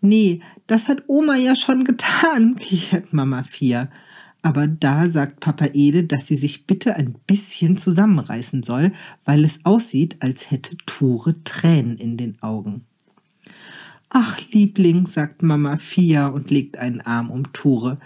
Nee, 0.02 0.42
das 0.68 0.88
hat 0.88 1.04
Oma 1.08 1.36
ja 1.36 1.56
schon 1.56 1.84
getan, 1.84 2.56
kichert 2.60 3.14
Mama 3.14 3.44
Fia. 3.44 3.90
Aber 4.42 4.68
da 4.68 5.10
sagt 5.10 5.42
Papa 5.42 5.66
Ede, 5.74 6.06
dass 6.06 6.28
sie 6.28 6.36
sich 6.36 6.66
bitte 6.66 6.96
ein 6.96 7.16
bisschen 7.28 7.78
zusammenreißen 7.78 8.64
soll, 8.64 8.94
weil 9.26 9.44
es 9.44 9.66
aussieht, 9.66 10.18
als 10.22 10.50
hätte 10.50 10.78
Ture 10.86 11.44
Tränen 11.44 11.98
in 11.98 12.16
den 12.16 12.42
Augen. 12.42 12.86
Ach, 14.10 14.40
Liebling, 14.52 15.06
sagt 15.08 15.44
Mama 15.44 15.78
Fia 15.78 16.28
und 16.28 16.50
legt 16.50 16.78
einen 16.78 17.02
Arm 17.02 17.30
um 17.30 17.52
Ture. 17.54 18.00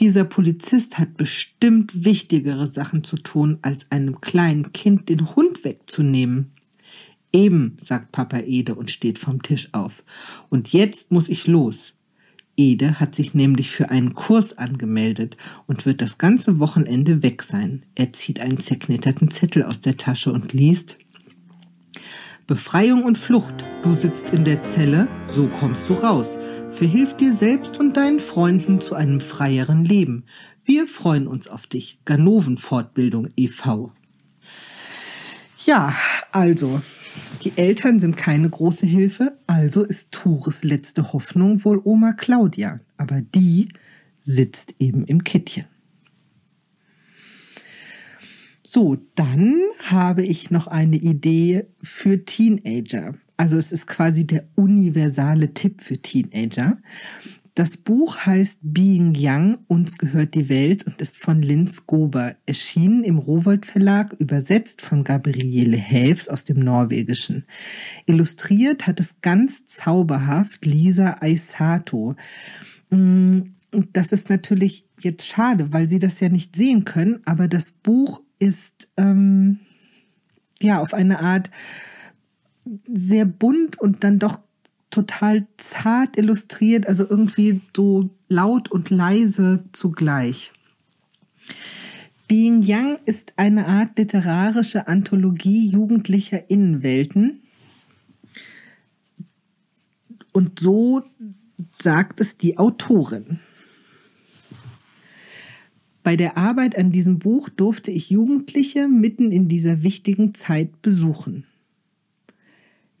Dieser 0.00 0.24
Polizist 0.24 0.98
hat 0.98 1.16
bestimmt 1.16 2.04
wichtigere 2.04 2.66
Sachen 2.66 3.04
zu 3.04 3.16
tun, 3.16 3.58
als 3.62 3.90
einem 3.92 4.20
kleinen 4.20 4.72
Kind 4.72 5.08
den 5.08 5.36
Hund 5.36 5.64
wegzunehmen. 5.64 6.52
Eben, 7.32 7.76
sagt 7.78 8.10
Papa 8.10 8.38
Ede 8.38 8.74
und 8.74 8.90
steht 8.90 9.18
vom 9.18 9.42
Tisch 9.42 9.68
auf. 9.72 10.02
Und 10.48 10.72
jetzt 10.72 11.12
muss 11.12 11.28
ich 11.28 11.46
los. 11.46 11.94
Ede 12.58 12.98
hat 12.98 13.14
sich 13.14 13.34
nämlich 13.34 13.70
für 13.70 13.88
einen 13.88 14.14
Kurs 14.14 14.58
angemeldet 14.58 15.36
und 15.66 15.86
wird 15.86 16.02
das 16.02 16.18
ganze 16.18 16.58
Wochenende 16.58 17.22
weg 17.22 17.44
sein. 17.44 17.84
Er 17.94 18.12
zieht 18.12 18.40
einen 18.40 18.58
zerknitterten 18.58 19.30
Zettel 19.30 19.62
aus 19.62 19.80
der 19.80 19.96
Tasche 19.96 20.32
und 20.32 20.52
liest 20.52 20.98
Befreiung 22.48 23.04
und 23.04 23.18
Flucht. 23.18 23.64
Du 23.82 23.94
sitzt 23.94 24.30
in 24.30 24.44
der 24.44 24.64
Zelle, 24.64 25.06
so 25.28 25.46
kommst 25.46 25.88
du 25.88 25.94
raus. 25.94 26.38
Verhilf 26.70 27.14
dir 27.16 27.34
selbst 27.34 27.78
und 27.78 27.96
deinen 27.96 28.20
Freunden 28.20 28.80
zu 28.80 28.94
einem 28.94 29.20
freieren 29.20 29.84
Leben. 29.84 30.24
Wir 30.64 30.86
freuen 30.86 31.26
uns 31.26 31.46
auf 31.46 31.66
dich. 31.66 32.00
Ganoven-Fortbildung 32.06 33.28
e.V. 33.36 33.92
Ja, 35.66 35.94
also, 36.32 36.80
die 37.42 37.52
Eltern 37.56 38.00
sind 38.00 38.16
keine 38.16 38.48
große 38.48 38.86
Hilfe, 38.86 39.38
also 39.46 39.84
ist 39.84 40.12
Tures 40.12 40.64
letzte 40.64 41.12
Hoffnung 41.12 41.64
wohl 41.64 41.80
Oma 41.84 42.12
Claudia, 42.12 42.78
aber 42.96 43.20
die 43.20 43.68
sitzt 44.22 44.74
eben 44.78 45.04
im 45.04 45.24
Kittchen. 45.24 45.64
So, 48.62 48.98
dann 49.14 49.62
habe 49.84 50.26
ich 50.26 50.50
noch 50.50 50.66
eine 50.66 50.96
Idee 50.96 51.64
für 51.82 52.26
Teenager. 52.26 53.14
Also 53.38 53.56
es 53.56 53.72
ist 53.72 53.86
quasi 53.86 54.26
der 54.26 54.46
universale 54.56 55.54
Tipp 55.54 55.80
für 55.80 55.96
Teenager. 55.96 56.76
Das 57.58 57.76
Buch 57.76 58.18
heißt 58.24 58.60
Being 58.62 59.14
Young, 59.16 59.58
uns 59.66 59.98
gehört 59.98 60.34
die 60.34 60.48
Welt 60.48 60.86
und 60.86 61.00
ist 61.00 61.16
von 61.16 61.42
Linz 61.42 61.88
Gober, 61.88 62.36
erschienen 62.46 63.02
im 63.02 63.18
Rowold 63.18 63.66
Verlag, 63.66 64.12
übersetzt 64.20 64.80
von 64.80 65.02
Gabriele 65.02 65.76
Helfs 65.76 66.28
aus 66.28 66.44
dem 66.44 66.60
Norwegischen. 66.60 67.46
Illustriert 68.06 68.86
hat 68.86 69.00
es 69.00 69.20
ganz 69.22 69.66
zauberhaft 69.66 70.64
Lisa 70.66 71.16
Aisato. 71.20 72.14
Mm, 72.90 73.40
das 73.92 74.12
ist 74.12 74.30
natürlich 74.30 74.86
jetzt 75.00 75.26
schade, 75.26 75.72
weil 75.72 75.88
Sie 75.88 75.98
das 75.98 76.20
ja 76.20 76.28
nicht 76.28 76.54
sehen 76.54 76.84
können, 76.84 77.22
aber 77.24 77.48
das 77.48 77.72
Buch 77.72 78.22
ist 78.38 78.86
ähm, 78.96 79.58
ja, 80.60 80.78
auf 80.78 80.94
eine 80.94 81.18
Art 81.18 81.50
sehr 82.86 83.24
bunt 83.24 83.80
und 83.80 84.04
dann 84.04 84.20
doch 84.20 84.38
total 84.90 85.46
zart 85.56 86.16
illustriert, 86.16 86.86
also 86.86 87.08
irgendwie 87.08 87.60
so 87.76 88.10
laut 88.28 88.70
und 88.70 88.90
leise 88.90 89.64
zugleich. 89.72 90.52
Being 92.28 92.62
Young 92.66 92.98
ist 93.06 93.32
eine 93.36 93.66
Art 93.66 93.98
literarische 93.98 94.86
Anthologie 94.86 95.68
jugendlicher 95.68 96.50
Innenwelten. 96.50 97.40
Und 100.32 100.60
so 100.60 101.02
sagt 101.80 102.20
es 102.20 102.36
die 102.36 102.58
Autorin. 102.58 103.40
Bei 106.02 106.16
der 106.16 106.36
Arbeit 106.36 106.76
an 106.78 106.92
diesem 106.92 107.18
Buch 107.18 107.48
durfte 107.48 107.90
ich 107.90 108.10
Jugendliche 108.10 108.88
mitten 108.88 109.32
in 109.32 109.48
dieser 109.48 109.82
wichtigen 109.82 110.34
Zeit 110.34 110.80
besuchen. 110.80 111.44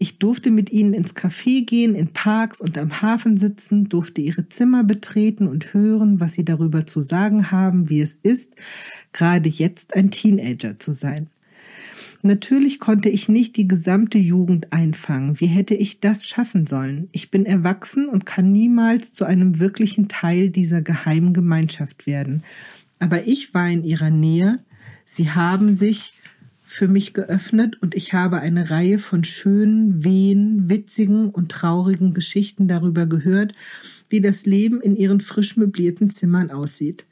Ich 0.00 0.18
durfte 0.18 0.52
mit 0.52 0.70
ihnen 0.70 0.94
ins 0.94 1.16
Café 1.16 1.66
gehen, 1.66 1.96
in 1.96 2.12
Parks 2.12 2.60
und 2.60 2.78
am 2.78 3.02
Hafen 3.02 3.36
sitzen, 3.36 3.88
durfte 3.88 4.20
ihre 4.20 4.48
Zimmer 4.48 4.84
betreten 4.84 5.48
und 5.48 5.74
hören, 5.74 6.20
was 6.20 6.34
sie 6.34 6.44
darüber 6.44 6.86
zu 6.86 7.00
sagen 7.00 7.50
haben, 7.50 7.88
wie 7.88 8.00
es 8.00 8.16
ist, 8.22 8.54
gerade 9.12 9.48
jetzt 9.48 9.94
ein 9.96 10.12
Teenager 10.12 10.78
zu 10.78 10.92
sein. 10.92 11.28
Natürlich 12.22 12.78
konnte 12.78 13.08
ich 13.08 13.28
nicht 13.28 13.56
die 13.56 13.68
gesamte 13.68 14.18
Jugend 14.18 14.72
einfangen. 14.72 15.40
Wie 15.40 15.46
hätte 15.46 15.74
ich 15.74 16.00
das 16.00 16.26
schaffen 16.26 16.66
sollen? 16.66 17.08
Ich 17.12 17.30
bin 17.30 17.46
erwachsen 17.46 18.08
und 18.08 18.26
kann 18.26 18.50
niemals 18.50 19.12
zu 19.12 19.24
einem 19.24 19.60
wirklichen 19.60 20.08
Teil 20.08 20.50
dieser 20.50 20.82
geheimen 20.82 21.32
Gemeinschaft 21.32 22.06
werden. 22.06 22.42
Aber 22.98 23.26
ich 23.26 23.54
war 23.54 23.68
in 23.68 23.84
ihrer 23.84 24.10
Nähe. 24.10 24.58
Sie 25.04 25.30
haben 25.30 25.76
sich 25.76 26.12
für 26.78 26.86
mich 26.86 27.12
geöffnet 27.12 27.76
und 27.82 27.96
ich 27.96 28.12
habe 28.12 28.38
eine 28.38 28.70
Reihe 28.70 29.00
von 29.00 29.24
schönen, 29.24 30.04
wehen, 30.04 30.70
witzigen 30.70 31.30
und 31.30 31.50
traurigen 31.50 32.14
Geschichten 32.14 32.68
darüber 32.68 33.06
gehört, 33.06 33.52
wie 34.08 34.20
das 34.20 34.46
Leben 34.46 34.80
in 34.80 34.94
ihren 34.94 35.20
frisch 35.20 35.56
möblierten 35.56 36.08
Zimmern 36.08 36.52
aussieht. 36.52 37.04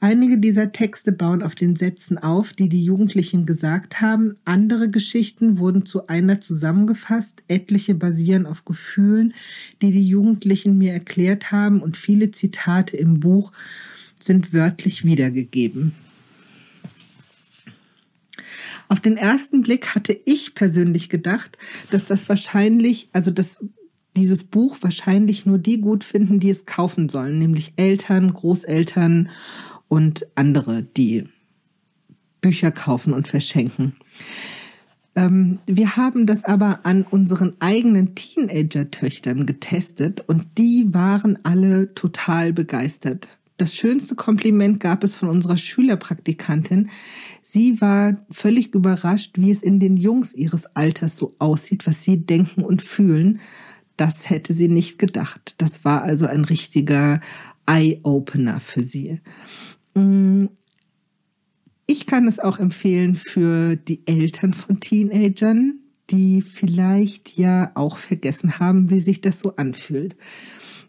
Einige 0.00 0.38
dieser 0.38 0.72
Texte 0.72 1.12
bauen 1.12 1.42
auf 1.42 1.54
den 1.54 1.76
Sätzen 1.76 2.16
auf, 2.16 2.54
die 2.54 2.70
die 2.70 2.82
Jugendlichen 2.82 3.44
gesagt 3.44 4.00
haben. 4.00 4.36
Andere 4.46 4.88
Geschichten 4.88 5.58
wurden 5.58 5.84
zu 5.84 6.06
einer 6.06 6.40
zusammengefasst. 6.40 7.42
Etliche 7.48 7.94
basieren 7.94 8.46
auf 8.46 8.64
Gefühlen, 8.64 9.34
die 9.82 9.92
die 9.92 10.08
Jugendlichen 10.08 10.78
mir 10.78 10.94
erklärt 10.94 11.52
haben 11.52 11.82
und 11.82 11.98
viele 11.98 12.30
Zitate 12.30 12.96
im 12.96 13.20
Buch 13.20 13.52
sind 14.18 14.54
wörtlich 14.54 15.04
wiedergegeben. 15.04 15.92
Auf 18.92 19.00
den 19.00 19.16
ersten 19.16 19.62
Blick 19.62 19.94
hatte 19.94 20.12
ich 20.12 20.54
persönlich 20.54 21.08
gedacht, 21.08 21.56
dass 21.90 22.04
das 22.04 22.28
wahrscheinlich, 22.28 23.08
also 23.14 23.30
dass 23.30 23.58
dieses 24.18 24.44
Buch 24.44 24.76
wahrscheinlich 24.82 25.46
nur 25.46 25.56
die 25.56 25.80
gut 25.80 26.04
finden, 26.04 26.40
die 26.40 26.50
es 26.50 26.66
kaufen 26.66 27.08
sollen, 27.08 27.38
nämlich 27.38 27.72
Eltern, 27.76 28.34
Großeltern 28.34 29.30
und 29.88 30.26
andere, 30.34 30.82
die 30.82 31.24
Bücher 32.42 32.70
kaufen 32.70 33.14
und 33.14 33.28
verschenken. 33.28 33.96
Ähm, 35.16 35.56
wir 35.64 35.96
haben 35.96 36.26
das 36.26 36.44
aber 36.44 36.80
an 36.84 37.04
unseren 37.04 37.56
eigenen 37.60 38.14
Teenager-Töchtern 38.14 39.46
getestet 39.46 40.22
und 40.28 40.44
die 40.58 40.92
waren 40.92 41.38
alle 41.44 41.94
total 41.94 42.52
begeistert. 42.52 43.26
Das 43.62 43.76
schönste 43.76 44.16
Kompliment 44.16 44.80
gab 44.80 45.04
es 45.04 45.14
von 45.14 45.28
unserer 45.28 45.56
Schülerpraktikantin. 45.56 46.90
Sie 47.44 47.80
war 47.80 48.16
völlig 48.28 48.74
überrascht, 48.74 49.38
wie 49.38 49.52
es 49.52 49.62
in 49.62 49.78
den 49.78 49.96
Jungs 49.96 50.34
ihres 50.34 50.66
Alters 50.74 51.16
so 51.16 51.36
aussieht, 51.38 51.86
was 51.86 52.02
sie 52.02 52.26
denken 52.26 52.64
und 52.64 52.82
fühlen. 52.82 53.38
Das 53.96 54.28
hätte 54.30 54.52
sie 54.52 54.66
nicht 54.66 54.98
gedacht. 54.98 55.54
Das 55.58 55.84
war 55.84 56.02
also 56.02 56.26
ein 56.26 56.44
richtiger 56.44 57.20
Eye-Opener 57.66 58.58
für 58.58 58.82
sie. 58.82 59.20
Mm, 59.94 60.46
ich 61.86 62.06
kann 62.06 62.26
es 62.26 62.40
auch 62.40 62.58
empfehlen 62.58 63.14
für 63.14 63.76
die 63.76 64.04
Eltern 64.08 64.54
von 64.54 64.80
Teenagern, 64.80 65.78
die 66.10 66.42
vielleicht 66.42 67.38
ja 67.38 67.70
auch 67.76 67.98
vergessen 67.98 68.58
haben, 68.58 68.90
wie 68.90 68.98
sich 68.98 69.20
das 69.20 69.38
so 69.38 69.54
anfühlt 69.54 70.16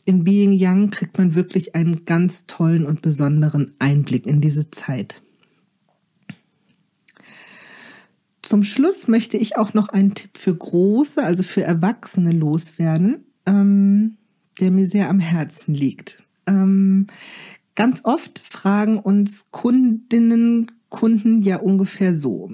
in 0.06 0.24
Being 0.24 0.56
Young 0.60 0.90
kriegt 0.90 1.18
man 1.18 1.36
wirklich 1.36 1.76
einen 1.76 2.06
ganz 2.06 2.46
tollen 2.46 2.86
und 2.86 3.02
besonderen 3.02 3.74
Einblick 3.80 4.26
in 4.28 4.42
diese 4.42 4.70
Zeit. 4.72 5.22
Zum 8.42 8.64
Schluss 8.64 9.08
möchte 9.08 9.38
ich 9.38 9.58
auch 9.58 9.74
noch 9.74 9.90
einen 9.90 10.14
Tipp 10.14 10.38
für 10.38 10.54
Große, 10.54 11.24
also 11.24 11.44
für 11.44 11.64
Erwachsene 11.64 12.32
loswerden, 12.32 13.26
ähm, 13.46 14.18
der 14.60 14.72
mir 14.72 14.88
sehr 14.88 15.10
am 15.10 15.20
Herzen 15.20 15.74
liegt. 15.74 16.22
Ähm, 16.46 17.08
ganz 17.76 18.02
oft 18.04 18.40
fragen 18.40 19.00
uns 19.00 19.48
Kundinnen, 19.52 20.72
Kunden 20.90 21.42
ja 21.42 21.58
ungefähr 21.58 22.14
so 22.14 22.52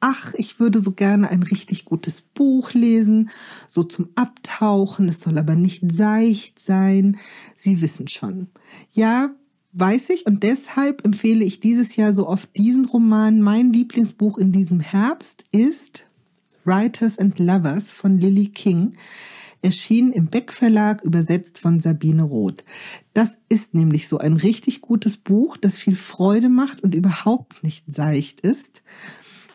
ach, 0.00 0.34
ich 0.34 0.60
würde 0.60 0.80
so 0.80 0.92
gerne 0.92 1.30
ein 1.30 1.42
richtig 1.42 1.84
gutes 1.84 2.22
Buch 2.22 2.72
lesen, 2.72 3.30
so 3.68 3.82
zum 3.82 4.08
Abtauchen, 4.14 5.08
es 5.08 5.20
soll 5.20 5.38
aber 5.38 5.54
nicht 5.54 5.90
seicht 5.90 6.58
sein. 6.58 7.18
Sie 7.56 7.80
wissen 7.80 8.08
schon. 8.08 8.48
Ja, 8.92 9.30
weiß 9.72 10.10
ich 10.10 10.26
und 10.26 10.42
deshalb 10.42 11.04
empfehle 11.04 11.44
ich 11.44 11.60
dieses 11.60 11.96
Jahr 11.96 12.12
so 12.12 12.28
oft 12.28 12.56
diesen 12.56 12.84
Roman. 12.84 13.40
Mein 13.40 13.72
Lieblingsbuch 13.72 14.38
in 14.38 14.52
diesem 14.52 14.80
Herbst 14.80 15.44
ist 15.52 16.06
Writers 16.64 17.18
and 17.18 17.38
Lovers 17.38 17.90
von 17.90 18.18
Lily 18.18 18.48
King. 18.48 18.92
Erschien 19.60 20.12
im 20.12 20.26
Beck 20.26 20.52
Verlag, 20.52 21.02
übersetzt 21.02 21.58
von 21.58 21.80
Sabine 21.80 22.22
Roth. 22.22 22.62
Das 23.12 23.38
ist 23.48 23.74
nämlich 23.74 24.06
so 24.06 24.18
ein 24.18 24.34
richtig 24.34 24.82
gutes 24.82 25.16
Buch, 25.16 25.56
das 25.56 25.76
viel 25.76 25.96
Freude 25.96 26.48
macht 26.48 26.84
und 26.84 26.94
überhaupt 26.94 27.64
nicht 27.64 27.84
seicht 27.88 28.40
ist. 28.40 28.82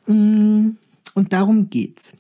Mm, 0.08 0.72
und 1.16 1.34
darum 1.34 1.70
geht's. 1.70 2.14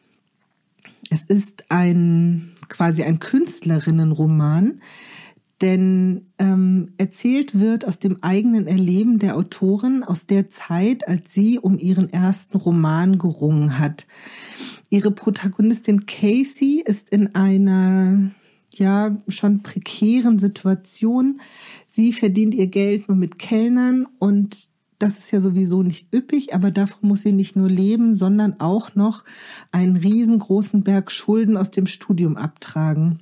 Es 1.09 1.23
ist 1.23 1.65
ein 1.69 2.53
quasi 2.69 3.03
ein 3.03 3.19
Künstlerinnenroman, 3.19 4.81
denn 5.61 6.25
ähm, 6.39 6.93
erzählt 6.97 7.59
wird 7.59 7.85
aus 7.87 7.99
dem 7.99 8.21
eigenen 8.21 8.67
Erleben 8.67 9.19
der 9.19 9.37
Autorin 9.37 10.03
aus 10.03 10.25
der 10.25 10.49
Zeit, 10.49 11.07
als 11.07 11.33
sie 11.33 11.59
um 11.59 11.77
ihren 11.77 12.11
ersten 12.11 12.57
Roman 12.57 13.17
gerungen 13.17 13.79
hat. 13.79 14.05
Ihre 14.89 15.11
Protagonistin 15.11 16.05
Casey 16.05 16.83
ist 16.85 17.09
in 17.09 17.33
einer 17.35 18.31
ja 18.73 19.15
schon 19.27 19.63
prekären 19.63 20.39
Situation. 20.39 21.39
Sie 21.87 22.11
verdient 22.11 22.55
ihr 22.55 22.67
Geld 22.67 23.07
nur 23.07 23.17
mit 23.17 23.39
Kellnern 23.39 24.07
und 24.19 24.67
das 25.03 25.17
ist 25.17 25.31
ja 25.31 25.41
sowieso 25.41 25.83
nicht 25.83 26.13
üppig, 26.13 26.55
aber 26.55 26.71
davon 26.71 27.09
muss 27.09 27.23
sie 27.23 27.33
nicht 27.33 27.57
nur 27.57 27.69
leben, 27.69 28.13
sondern 28.13 28.61
auch 28.61 28.95
noch 28.95 29.25
einen 29.73 29.97
riesengroßen 29.97 30.83
Berg 30.83 31.11
Schulden 31.11 31.57
aus 31.57 31.71
dem 31.71 31.87
Studium 31.87 32.37
abtragen. 32.37 33.19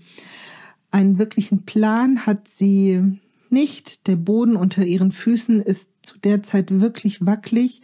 Einen 0.92 1.18
wirklichen 1.18 1.64
Plan 1.64 2.28
hat 2.28 2.48
sie 2.48 3.02
nicht. 3.50 4.06
Der 4.06 4.16
Boden 4.16 4.58
unter 4.58 4.86
ihren 4.86 5.12
Füßen 5.12 5.60
ist 5.60 5.90
zu 6.04 6.20
der 6.20 6.44
Zeit 6.44 6.80
wirklich 6.80 7.26
wackelig. 7.26 7.82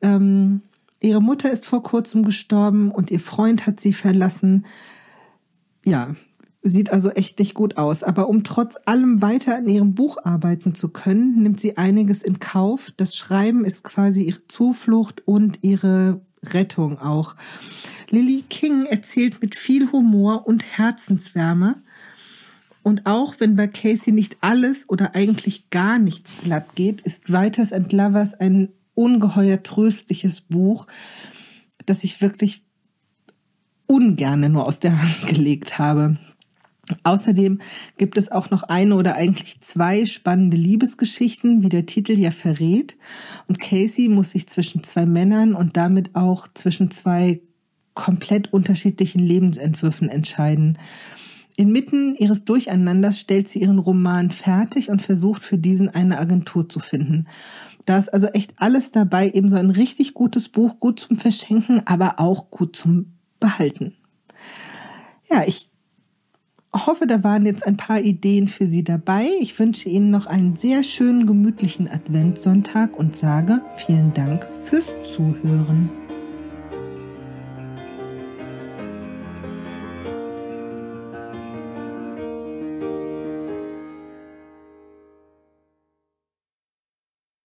Ähm, 0.00 0.62
ihre 1.00 1.20
Mutter 1.20 1.50
ist 1.50 1.66
vor 1.66 1.82
kurzem 1.82 2.24
gestorben 2.24 2.90
und 2.90 3.10
ihr 3.10 3.20
Freund 3.20 3.66
hat 3.66 3.80
sie 3.80 3.92
verlassen. 3.92 4.64
Ja, 5.84 6.16
sieht 6.68 6.90
also 6.92 7.10
echt 7.10 7.38
nicht 7.38 7.54
gut 7.54 7.76
aus. 7.76 8.02
Aber 8.02 8.28
um 8.28 8.44
trotz 8.44 8.78
allem 8.84 9.22
weiter 9.22 9.56
an 9.56 9.68
ihrem 9.68 9.94
Buch 9.94 10.18
arbeiten 10.24 10.74
zu 10.74 10.88
können, 10.88 11.42
nimmt 11.42 11.60
sie 11.60 11.76
einiges 11.76 12.22
in 12.22 12.38
Kauf. 12.38 12.92
Das 12.96 13.16
Schreiben 13.16 13.64
ist 13.64 13.84
quasi 13.84 14.22
ihre 14.22 14.46
Zuflucht 14.48 15.26
und 15.26 15.58
ihre 15.62 16.20
Rettung 16.42 16.98
auch. 16.98 17.34
Lily 18.10 18.44
King 18.48 18.86
erzählt 18.86 19.40
mit 19.40 19.54
viel 19.54 19.90
Humor 19.92 20.46
und 20.46 20.64
Herzenswärme. 20.64 21.82
Und 22.82 23.04
auch 23.04 23.34
wenn 23.38 23.56
bei 23.56 23.66
Casey 23.66 24.12
nicht 24.12 24.36
alles 24.42 24.88
oder 24.88 25.14
eigentlich 25.16 25.70
gar 25.70 25.98
nichts 25.98 26.32
glatt 26.44 26.76
geht, 26.76 27.00
ist 27.00 27.32
Writers 27.32 27.72
and 27.72 27.92
Lovers 27.92 28.34
ein 28.34 28.68
ungeheuer 28.94 29.62
tröstliches 29.62 30.40
Buch, 30.40 30.86
das 31.84 32.04
ich 32.04 32.20
wirklich 32.20 32.62
ungerne 33.86 34.48
nur 34.48 34.66
aus 34.66 34.78
der 34.78 35.00
Hand 35.00 35.26
gelegt 35.26 35.78
habe. 35.78 36.16
Außerdem 37.02 37.60
gibt 37.98 38.16
es 38.16 38.30
auch 38.30 38.50
noch 38.50 38.62
eine 38.62 38.94
oder 38.94 39.16
eigentlich 39.16 39.60
zwei 39.60 40.04
spannende 40.04 40.56
Liebesgeschichten, 40.56 41.62
wie 41.62 41.68
der 41.68 41.86
Titel 41.86 42.12
ja 42.12 42.30
verrät. 42.30 42.96
Und 43.48 43.58
Casey 43.58 44.08
muss 44.08 44.30
sich 44.30 44.48
zwischen 44.48 44.84
zwei 44.84 45.04
Männern 45.04 45.54
und 45.54 45.76
damit 45.76 46.14
auch 46.14 46.46
zwischen 46.54 46.90
zwei 46.90 47.40
komplett 47.94 48.52
unterschiedlichen 48.52 49.18
Lebensentwürfen 49.18 50.08
entscheiden. 50.08 50.78
Inmitten 51.56 52.14
ihres 52.14 52.44
Durcheinanders 52.44 53.18
stellt 53.18 53.48
sie 53.48 53.60
ihren 53.60 53.78
Roman 53.78 54.30
fertig 54.30 54.90
und 54.90 55.02
versucht 55.02 55.42
für 55.42 55.58
diesen 55.58 55.88
eine 55.88 56.18
Agentur 56.18 56.68
zu 56.68 56.78
finden. 56.78 57.26
Da 57.86 57.98
ist 57.98 58.12
also 58.12 58.26
echt 58.28 58.52
alles 58.56 58.90
dabei, 58.90 59.30
eben 59.30 59.48
so 59.48 59.56
ein 59.56 59.70
richtig 59.70 60.12
gutes 60.12 60.48
Buch, 60.48 60.78
gut 60.78 61.00
zum 61.00 61.16
Verschenken, 61.16 61.82
aber 61.86 62.20
auch 62.20 62.50
gut 62.50 62.76
zum 62.76 63.14
Behalten. 63.40 63.94
Ja, 65.28 65.44
ich 65.46 65.70
hoffe, 66.84 67.06
da 67.06 67.24
waren 67.24 67.46
jetzt 67.46 67.66
ein 67.66 67.78
paar 67.78 68.00
Ideen 68.00 68.48
für 68.48 68.66
Sie 68.66 68.84
dabei. 68.84 69.28
Ich 69.40 69.58
wünsche 69.58 69.88
Ihnen 69.88 70.10
noch 70.10 70.26
einen 70.26 70.56
sehr 70.56 70.82
schönen, 70.82 71.26
gemütlichen 71.26 71.88
Adventssonntag 71.88 72.98
und 72.98 73.16
sage 73.16 73.62
vielen 73.76 74.12
Dank 74.12 74.46
fürs 74.64 74.86
Zuhören. 75.04 75.88